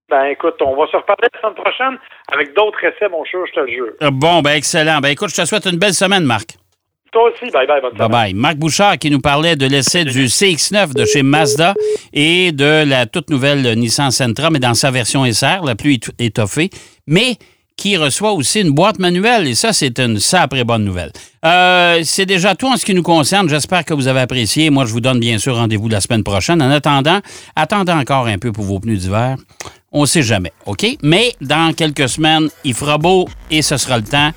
Ben 0.09 0.25
écoute, 0.25 0.55
on 0.63 0.75
va 0.75 0.87
se 0.87 0.97
reparler 0.97 1.29
la 1.31 1.41
semaine 1.41 1.55
prochaine 1.55 1.99
avec 2.33 2.55
d'autres 2.55 2.83
essais, 2.83 3.11
mon 3.11 3.25
cher, 3.25 3.41
je 3.47 3.53
te 3.53 3.61
le 3.61 3.69
jure. 3.69 4.11
Bon, 4.13 4.41
ben 4.41 4.53
excellent. 4.53 5.01
Ben 5.01 5.11
écoute, 5.11 5.29
je 5.29 5.43
te 5.43 5.47
souhaite 5.47 5.67
une 5.67 5.79
belle 5.79 5.93
semaine, 5.93 6.25
Marc. 6.25 6.57
Toi 7.13 7.31
aussi, 7.31 7.51
bye 7.51 7.67
bye, 7.67 7.81
Bye 7.97 8.09
bye. 8.09 8.35
Marc 8.35 8.57
Bouchard 8.57 8.99
qui 8.99 9.11
nous 9.11 9.21
parlait 9.21 9.57
de 9.57 9.67
l'essai 9.67 10.05
du 10.05 10.27
CX9 10.27 10.93
de 10.93 11.07
chez 11.07 11.23
Mazda 11.23 11.75
et 12.13 12.53
de 12.53 12.85
la 12.85 13.07
toute 13.07 13.31
nouvelle 13.31 13.79
Nissan 13.79 14.11
Sentra, 14.11 14.51
mais 14.51 14.59
dans 14.59 14.75
sa 14.75 14.91
version 14.91 15.25
SR, 15.25 15.65
la 15.65 15.75
plus 15.75 15.99
étoffée, 16.19 16.69
mais 17.07 17.39
qui 17.79 17.97
reçoit 17.97 18.33
aussi 18.33 18.61
une 18.61 18.73
boîte 18.73 18.99
manuelle. 18.99 19.47
Et 19.47 19.55
ça, 19.55 19.73
c'est 19.73 19.99
une 20.01 20.19
sacrée 20.19 20.65
bonne 20.65 20.85
nouvelle. 20.85 21.13
Euh, 21.47 22.01
c'est 22.05 22.27
déjà 22.27 22.55
tout 22.55 22.67
en 22.67 22.77
ce 22.77 22.85
qui 22.85 22.93
nous 22.93 23.03
concerne. 23.05 23.49
J'espère 23.49 23.85
que 23.85 23.95
vous 23.95 24.09
avez 24.09 24.21
apprécié. 24.21 24.69
Moi, 24.69 24.85
je 24.85 24.93
vous 24.93 25.01
donne 25.01 25.21
bien 25.21 25.39
sûr 25.39 25.57
rendez-vous 25.57 25.89
la 25.89 26.01
semaine 26.01 26.25
prochaine. 26.25 26.61
En 26.61 26.71
attendant, 26.71 27.21
attendez 27.57 27.93
encore 27.93 28.27
un 28.27 28.37
peu 28.39 28.53
pour 28.53 28.65
vos 28.65 28.81
pneus 28.81 28.97
d'hiver. 28.97 29.37
On 29.93 30.03
ne 30.03 30.07
sait 30.07 30.23
jamais, 30.23 30.53
OK? 30.67 30.85
Mais 31.03 31.33
dans 31.41 31.73
quelques 31.73 32.11
semaines, 32.11 32.51
il 32.65 32.75
fera 32.75 32.99
beau 32.99 33.27
et 33.51 33.63
ce 33.63 33.79
sera 33.79 33.97
le 33.97 34.05
temps 34.05 34.33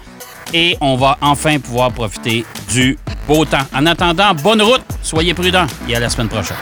et 0.54 0.78
on 0.82 0.96
va 0.96 1.18
enfin 1.22 1.60
pouvoir 1.60 1.92
profiter 1.92 2.46
du 2.70 2.98
beau 3.28 3.46
temps. 3.46 3.66
En 3.76 3.86
attendant, 3.86 4.34
bonne 4.34 4.62
route, 4.62 4.82
soyez 5.02 5.34
prudents 5.34 5.68
et 5.88 5.96
à 5.96 6.00
la 6.00 6.10
semaine 6.10 6.30
prochaine. 6.30 6.58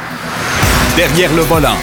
Derrière 0.96 1.34
le 1.34 1.42
volant. 1.44 1.76